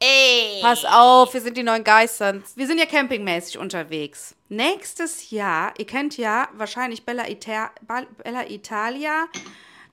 [0.00, 0.60] Ey.
[0.60, 2.52] Pass auf, wir sind die neuen Geissens.
[2.56, 4.34] Wir sind ja campingmäßig unterwegs.
[4.48, 7.70] Nächstes Jahr, ihr kennt ja wahrscheinlich Bella, Ita
[8.22, 9.26] Bella Italia,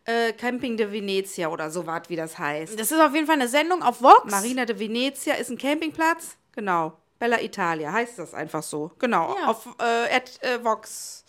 [0.06, 2.78] äh, Camping de Venezia oder so was, wie das heißt.
[2.78, 4.30] Das ist auf jeden Fall eine Sendung auf Vox.
[4.30, 6.36] Marina de Venezia ist ein Campingplatz.
[6.54, 6.98] Genau.
[7.18, 8.92] Bella Italia, heißt das einfach so.
[9.00, 9.48] Genau, Ja.
[9.48, 11.23] auf äh, at, äh, Vox.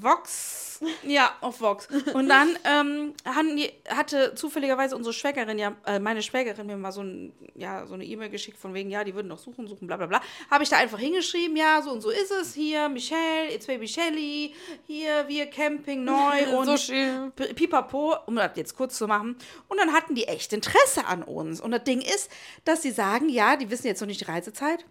[0.00, 0.80] Vox?
[1.04, 1.88] Ja, auf Vox.
[2.14, 3.14] Und dann ähm,
[3.56, 7.94] die, hatte zufälligerweise unsere Schwägerin, ja, äh, meine Schwägerin mir mal so, ein, ja, so
[7.94, 10.20] eine E-Mail geschickt von wegen, ja, die würden noch suchen, suchen, bla bla bla.
[10.50, 13.86] Habe ich da einfach hingeschrieben, ja, so und so ist es hier, Michelle, it's baby
[13.86, 14.54] Shelly,
[14.86, 17.32] hier, wir Camping neu und So schön.
[17.32, 19.36] Pipapo, um das jetzt kurz zu machen.
[19.68, 21.60] Und dann hatten die echt Interesse an uns.
[21.60, 22.30] Und das Ding ist,
[22.64, 24.84] dass sie sagen, ja, die wissen jetzt noch nicht die Reisezeit,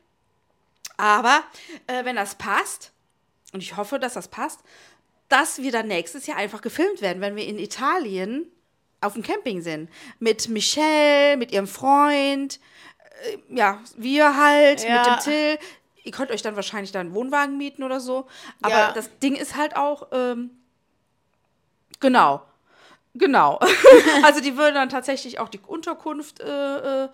[0.95, 1.43] aber
[1.87, 2.91] äh, wenn das passt,
[3.53, 4.61] und ich hoffe, dass das passt,
[5.33, 8.45] dass wir dann nächstes Jahr einfach gefilmt werden, wenn wir in Italien
[9.01, 9.89] auf dem Camping sind.
[10.19, 12.59] Mit Michelle, mit ihrem Freund,
[13.49, 14.97] äh, ja, wir halt, Ja.
[14.97, 15.59] mit dem Till.
[16.03, 18.27] Ihr könnt euch dann wahrscheinlich dann einen Wohnwagen mieten oder so.
[18.61, 18.91] Aber Ja.
[18.91, 20.51] das Ding ist halt auch, ähm,
[21.99, 22.43] genau.
[23.15, 23.59] Genau.
[24.23, 27.07] also die würden dann tatsächlich auch die Unterkunft äh,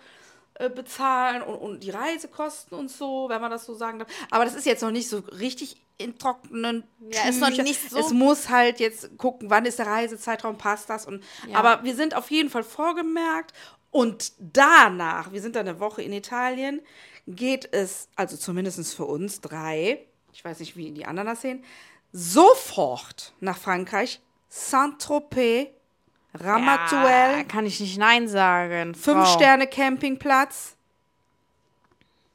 [0.59, 4.07] äh, bezahlen und, und die Reisekosten und so, wenn man das so sagen darf.
[4.29, 7.97] Aber das ist jetzt noch nicht so richtig in trockenen Ja, ist noch nicht so-
[7.97, 11.05] Es muss halt jetzt gucken, wann ist der Reisezeitraum, passt das.
[11.05, 13.53] Und, Aber wir sind auf jeden Fall vorgemerkt.
[13.91, 16.81] Und danach, wir sind dann eine Woche in Italien,
[17.25, 21.63] geht es, also zumindest für uns drei, ich weiß nicht, wie die anderen das sehen,
[22.11, 25.69] sofort nach Frankreich, Saint-Tropez,
[26.33, 28.93] Ramatuelle, Ja, kann ich nicht Nein sagen.
[28.95, 29.35] Fünf Frau.
[29.35, 30.75] Sterne Campingplatz.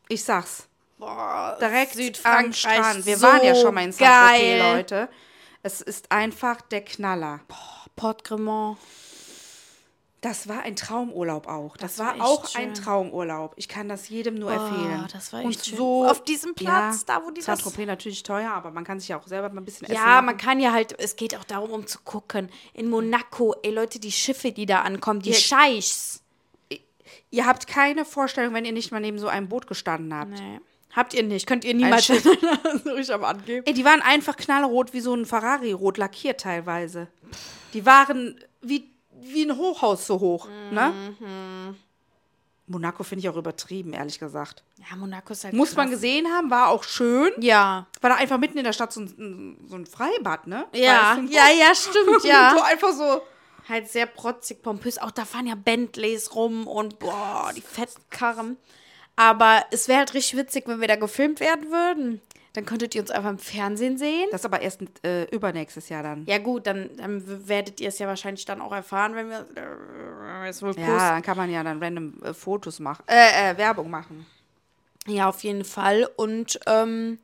[0.09, 0.67] Ich sag's.
[0.99, 3.07] Boah, Direkt Südfrankreich, am Strand.
[3.07, 4.59] Wir so waren ja schon mal in Saint-Tropez, geil.
[4.77, 5.09] Leute.
[5.63, 7.41] Es ist einfach der Knaller.
[7.97, 8.79] Port Cremont.
[10.25, 11.77] Das war ein Traumurlaub auch.
[11.77, 12.83] Das, Das war, war auch ein schön.
[12.83, 13.53] Traumurlaub.
[13.57, 15.07] Ich kann das jedem nur empfehlen.
[15.13, 15.77] das war Und echt schön.
[15.77, 19.11] so Auf diesem Platz, da, wo die das- Saint-Tropez natürlich teuer, aber man kann sich
[19.11, 20.25] ja auch selber mal ein bisschen essen Ja, machen.
[20.27, 22.49] man kann ja halt, es geht auch darum, um zu gucken.
[22.73, 25.37] In Monaco, ey Leute, die Schiffe, die da ankommen, die Ja.
[25.37, 26.23] Scheichs.
[27.31, 30.31] Ihr habt keine Vorstellung, wenn ihr nicht mal neben so einem Boot gestanden habt.
[30.31, 30.61] Nee.
[30.97, 32.07] Habt ihr nicht, könnt ihr niemals
[32.85, 33.67] so ich am angeben.
[33.67, 37.09] Ey, die waren einfach knallrot wie so ein Ferrari, rot lackiert teilweise.
[37.75, 38.89] Die waren wie,
[39.27, 40.93] wie ein Hochhaus so hoch, ne?
[41.21, 41.77] Mhm.
[42.67, 44.65] Monaco finde ich auch übertrieben, ehrlich gesagt.
[44.79, 45.97] Ja, Monaco ist halt Muss man krass.
[46.01, 47.31] gesehen haben, war auch schön.
[47.39, 47.87] Ja.
[48.01, 50.67] War da einfach mitten in der Stadt so ein, so ein Freibad, ne?
[50.73, 52.57] Ja, ja, ja, stimmt, So ja.
[52.65, 53.21] einfach so.
[53.69, 54.97] halt sehr protzig, pompös.
[54.97, 58.57] Auch da fahren ja Bentleys rum und boah, die fetten Karren.
[59.15, 62.23] Aber es wäre halt richtig witzig, wenn wir da gefilmt werden würden.
[62.55, 64.29] Dann könntet ihr uns einfach im Fernsehen sehen.
[64.31, 66.25] Das ist aber erst äh, übernächstes Jahr dann.
[66.27, 70.49] ja gut, dann, dann werdet ihr es ja wahrscheinlich dann auch erfahren, wenn wir äh,
[70.49, 70.89] es wohl posten.
[70.89, 74.25] Ja, dann kann man ja dann random äh, Fotos machen, äh, äh, Werbung machen.
[75.07, 76.09] Ja, auf jeden Fall.
[76.17, 77.19] Und ähm,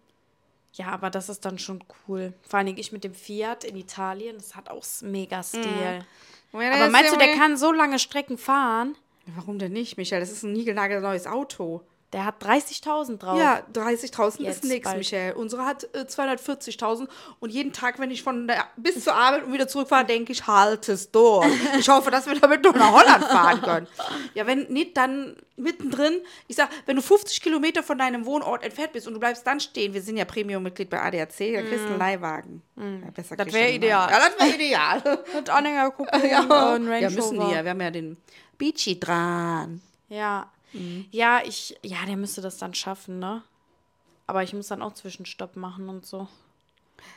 [0.72, 2.32] ja, aber das ist dann schon cool.
[2.48, 6.04] Vor allen Dingen ich mit dem Fiat in Italien, das hat auch mega Stil.
[6.52, 8.96] Aber meinst du, der kann so lange Strecken fahren?
[9.36, 10.20] Warum denn nicht, Michael?
[10.20, 11.82] Das ist ein niegelnagelneues Auto.
[12.12, 13.38] Der hat 30.000 drauf.
[13.38, 14.98] Ja, 30.000 Jetzt ist bald.
[14.98, 15.32] Michael.
[15.34, 17.06] Unsere hat äh, 240.000
[17.38, 20.46] und jeden Tag, wenn ich von der, bis zur Arbeit und wieder zurückfahre, denke ich,
[20.46, 21.46] halt es durch.
[21.78, 23.86] Ich hoffe, dass wir damit noch nach Holland fahren können.
[24.34, 26.20] Ja, wenn nicht, dann mittendrin.
[26.48, 29.60] Ich sag, wenn du 50 Kilometer von deinem Wohnort entfernt bist und du bleibst dann
[29.60, 32.62] stehen, wir sind ja Premium-Mitglied bei ADAC, dann kriegst du einen Leihwagen.
[32.76, 33.38] Ja, besser Mm.
[33.38, 34.10] Das kriegst wär du einen ideal.
[34.10, 35.24] Ja, das wäre ideal.
[35.34, 36.40] Mit Anhänger gucken ja,
[36.74, 37.62] und Range ja, müssen wir.
[37.62, 38.16] Wir haben ja den
[38.58, 39.80] Beachy dran.
[40.08, 40.50] Ja.
[40.72, 41.06] Mhm.
[41.10, 43.42] Ja, ich, ja, der müsste das dann schaffen, ne?
[44.26, 46.28] Aber ich muss dann auch Zwischenstopp machen und so.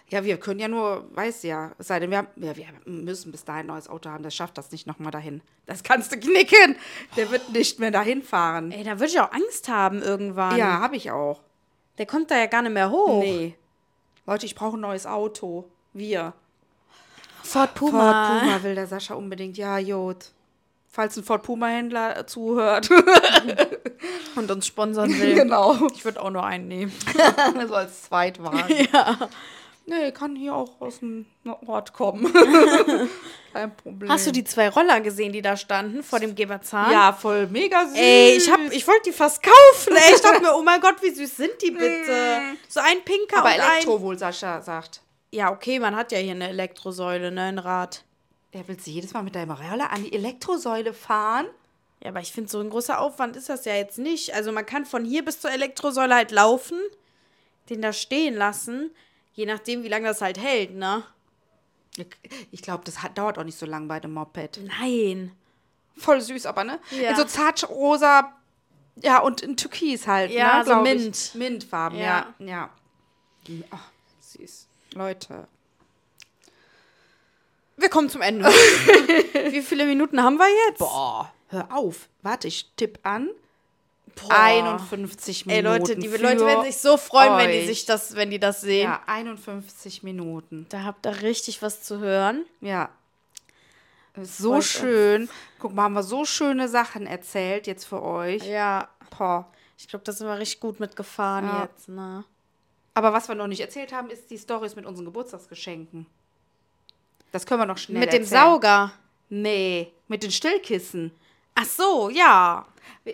[0.09, 3.31] Ja, wir können ja nur, weiß ja, es sei denn, wir, haben, ja, wir müssen
[3.31, 5.41] bis dahin ein neues Auto haben, das schafft das nicht nochmal dahin.
[5.65, 6.75] Das kannst du knicken.
[7.17, 8.71] Der wird nicht mehr dahin fahren.
[8.71, 10.57] Ey, da würde ich auch Angst haben irgendwann.
[10.57, 11.41] Ja, habe ich auch.
[11.97, 13.21] Der kommt da ja gar nicht mehr hoch.
[13.21, 13.55] Nee.
[14.25, 15.69] Leute, ich brauche ein neues Auto.
[15.93, 16.33] Wir.
[17.43, 18.39] Ford Ford Puma.
[18.39, 19.57] Puma will der Sascha unbedingt.
[19.57, 20.31] Ja, Jod.
[20.95, 22.87] Falls ein Ford Puma-Händler zuhört.
[24.35, 25.33] Und uns sponsern will.
[25.33, 25.87] genau.
[25.91, 26.93] Ich würde auch nur einen nehmen.
[27.67, 28.87] so als Zweitwagen.
[28.93, 29.17] ja.
[29.87, 31.25] Nee, kann hier auch aus dem
[31.65, 32.31] Ort kommen.
[33.51, 34.07] Kein Problem.
[34.07, 36.91] Hast du die zwei Roller gesehen, die da standen vor dem Geberzahn?
[36.91, 37.97] Ja, voll mega süß.
[37.97, 39.95] Ey, ich, hab, ich wollte die fast kaufen.
[39.95, 40.13] Ey.
[40.13, 42.39] Ich dachte mir, oh mein Gott, wie süß sind die bitte?
[42.69, 44.01] So ein pinker Aber und Elektro ein...
[44.03, 45.01] wohl, Sascha sagt.
[45.31, 48.03] Ja, okay, man hat ja hier eine Elektrosäule, ne, ein Rad.
[48.53, 51.47] Ja, willst du jedes Mal mit deinem Roller an die Elektrosäule fahren?
[52.03, 54.33] Ja, aber ich finde, so ein großer Aufwand ist das ja jetzt nicht.
[54.33, 56.79] Also man kann von hier bis zur Elektrosäule halt laufen,
[57.69, 58.91] den da stehen lassen,
[59.33, 61.03] je nachdem, wie lange das halt hält, ne?
[62.51, 64.59] Ich glaube, das hat, dauert auch nicht so lang bei dem Moped.
[64.79, 65.31] Nein.
[65.95, 66.79] Voll süß, aber ne?
[66.91, 67.11] Ja.
[67.11, 68.33] In so zartrosa,
[69.01, 70.65] ja, und in Türkis halt, Ja, ne?
[70.65, 71.15] so Mint.
[71.15, 71.35] Ich.
[71.35, 72.33] Mintfarben, ja.
[72.39, 72.69] Ja.
[73.71, 73.89] Ach,
[74.19, 74.67] süß.
[74.93, 75.47] Leute.
[77.83, 78.45] Wir kommen zum Ende.
[79.51, 80.79] wie viele Minuten haben wir jetzt?
[80.79, 82.07] Boah, hör auf.
[82.21, 83.27] Warte, ich tipp an.
[84.29, 85.79] 51 Ey, Minuten.
[85.79, 87.65] Leute, die Leute werden sich so freuen, wenn die euch.
[87.67, 88.85] sich das, wenn die das sehen.
[88.85, 90.65] Ja, 51 Minuten.
[90.69, 92.45] Da habt ihr richtig was zu hören.
[92.61, 92.87] Ja.
[94.21, 95.29] So Voll schön.
[95.59, 98.45] Guck mal, haben wir so schöne Sachen erzählt jetzt für euch.
[98.45, 99.51] Ja, Boah.
[99.77, 101.63] ich glaube, da sind wir richtig gut mitgefahren Ja.
[101.63, 102.23] jetzt, ne?
[102.93, 106.05] Aber was wir noch nicht erzählt haben, ist die Stories mit unseren Geburtstagsgeschenken.
[107.33, 108.41] Das können wir noch schnell Mit dem erzählen.
[108.41, 108.93] Sauger.
[109.29, 111.11] Nee, mit den Stillkissen.
[111.55, 112.65] Ach so, ja.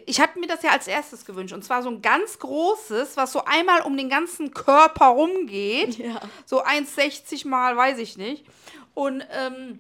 [0.06, 1.54] Ich hatte mir das ja als erstes gewünscht.
[1.54, 5.98] Und zwar so ein ganz großes, was so einmal um den ganzen Körper rumgeht.
[5.98, 6.20] Ja.
[6.46, 8.46] So 1,60 mal, weiß ich nicht.
[8.94, 9.80] Und ähm,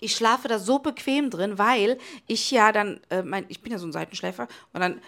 [0.00, 3.78] ich schlafe da so bequem drin, weil ich ja dann, äh, mein, ich bin ja
[3.78, 5.00] so ein Seitenschläfer, und dann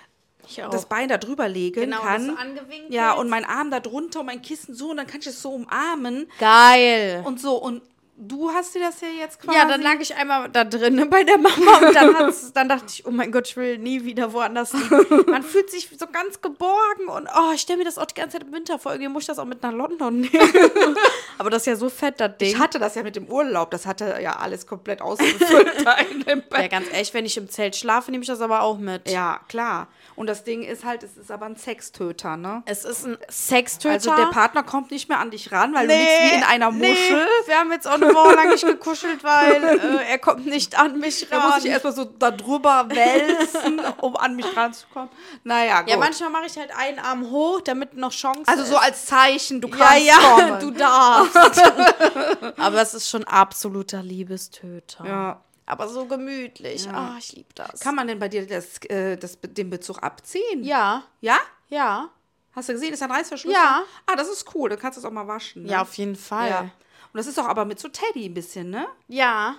[0.70, 2.26] das Bein da drüber legen Genau, kann.
[2.26, 2.92] das so angewinkelt.
[2.92, 5.40] ja, und mein Arm da drunter und mein Kissen so und dann kann ich es
[5.40, 7.22] so umarmen Geil.
[7.24, 7.56] und so.
[7.56, 7.80] Und
[8.16, 9.56] du hast dir das ja jetzt quasi.
[9.56, 13.06] Ja, dann lag ich einmal da drin bei der Mama und dann, dann dachte ich,
[13.06, 15.24] oh mein Gott, ich will nie wieder woanders liegen.
[15.30, 18.38] Man fühlt sich so ganz geborgen und oh, ich stelle mir das auch die ganze
[18.38, 18.92] Zeit im Winter vor.
[18.92, 20.96] Irgendwie muss ich das auch mit nach London nehmen.
[21.38, 22.50] Aber das ist ja so fett, das Ding.
[22.50, 26.20] Ich hatte das ja mit dem Urlaub, das hatte ja alles komplett ausgefüllt da in
[26.20, 29.10] dem ja, ganz ehrlich, wenn ich im Zelt schlafe, nehme ich das aber auch mit.
[29.10, 29.88] Ja, klar.
[30.14, 32.62] Und das Ding ist halt, es ist aber ein Sextöter, ne?
[32.66, 33.94] Es ist ein Sextöter.
[33.94, 36.70] Also der Partner kommt nicht mehr an dich ran, weil du liegst wie in einer
[36.70, 36.92] Muschel.
[36.92, 40.78] Nee, wir haben jetzt auch eine Woche lang nicht gekuschelt, weil äh, er kommt nicht
[40.78, 41.50] an mich Da ran.
[41.50, 45.08] muss ich erstmal so da drüber wälzen, um an mich ranzukommen.
[45.44, 45.90] Naja, gut.
[45.90, 48.68] ja, manchmal mache ich halt einen Arm hoch, damit noch Chance also ist.
[48.70, 50.60] so als Zeichen, du Ja, kannst ja, kommen.
[50.60, 51.36] du darfst.
[52.58, 55.04] Aber es ist schon absoluter Liebestöter.
[55.06, 55.40] Ja.
[55.64, 56.88] Aber so gemütlich.
[56.90, 57.80] Ah, ich liebe das.
[57.80, 60.62] Kann man denn bei dir das, äh, das, den Bezug abziehen?
[60.64, 61.38] ja, Ja?
[61.68, 62.08] ja.
[62.54, 63.54] Hast du gesehen, ist ein Reißverschluss?
[63.54, 63.82] Ja.
[64.04, 65.62] Ah, das ist cool, dann kannst du es auch mal waschen.
[65.62, 65.70] Ne?
[65.70, 66.50] Ja, auf jeden Fall.
[66.50, 66.68] Ja.
[67.12, 67.14] Ja.
[67.14, 68.86] Und das ist doch aber mit so Teddy ein bisschen, ne?
[69.08, 69.56] ja.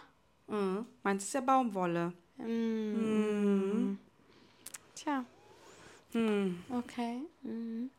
[0.48, 0.86] Mhm.
[1.04, 2.12] Meins ist ja Baumwolle.
[4.96, 5.24] Tja.
[6.70, 7.18] Okay.
[7.44, 7.90] Mhm.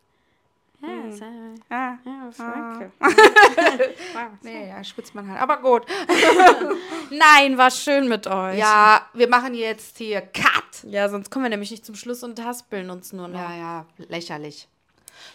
[0.82, 1.94] Ja, ist, äh, Ah.
[2.04, 2.92] ja, Franke.
[4.42, 5.40] Nee, ja, spitzt man halt.
[5.40, 5.86] Aber gut.
[7.10, 8.58] Nein, war schön mit euch.
[8.58, 10.84] Ja, wir machen jetzt hier Cut.
[10.84, 13.38] Ja, sonst kommen wir nämlich nicht zum Schluss und haspeln uns nur noch.
[13.40, 14.68] Ja, ja, lächerlich.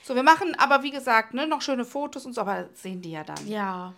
[0.03, 3.11] So, wir machen aber, wie gesagt, ne, noch schöne Fotos und so, aber sehen die
[3.11, 3.47] ja dann.
[3.47, 3.93] Ja.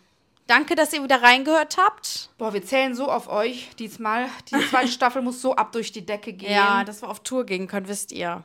[0.51, 2.29] Danke, dass ihr wieder reingehört habt.
[2.37, 4.27] Boah, wir zählen so auf euch diesmal.
[4.51, 6.51] Die zweite Staffel muss so ab durch die Decke gehen.
[6.51, 8.43] Ja, dass wir auf Tour gehen können, wisst ihr.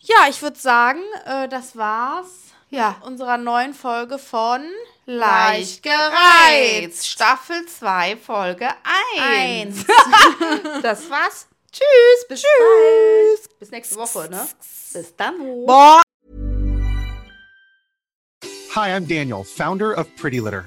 [0.00, 2.28] Ja, ich würde sagen, äh, das war's.
[2.68, 2.96] Ja.
[3.06, 4.66] Unserer neuen Folge von
[5.06, 7.08] Leicht gereizt.
[7.08, 8.68] Staffel 2, Folge
[9.18, 9.86] 1.
[10.82, 11.48] Das war's.
[11.72, 12.28] Tschüss.
[12.28, 13.58] Bis bald.
[13.58, 14.46] Bis nächste Woche, ne?
[14.92, 15.38] Bis dann.
[15.64, 16.02] Boah.
[18.74, 20.66] Hi, I'm Daniel, founder of Pretty Litter.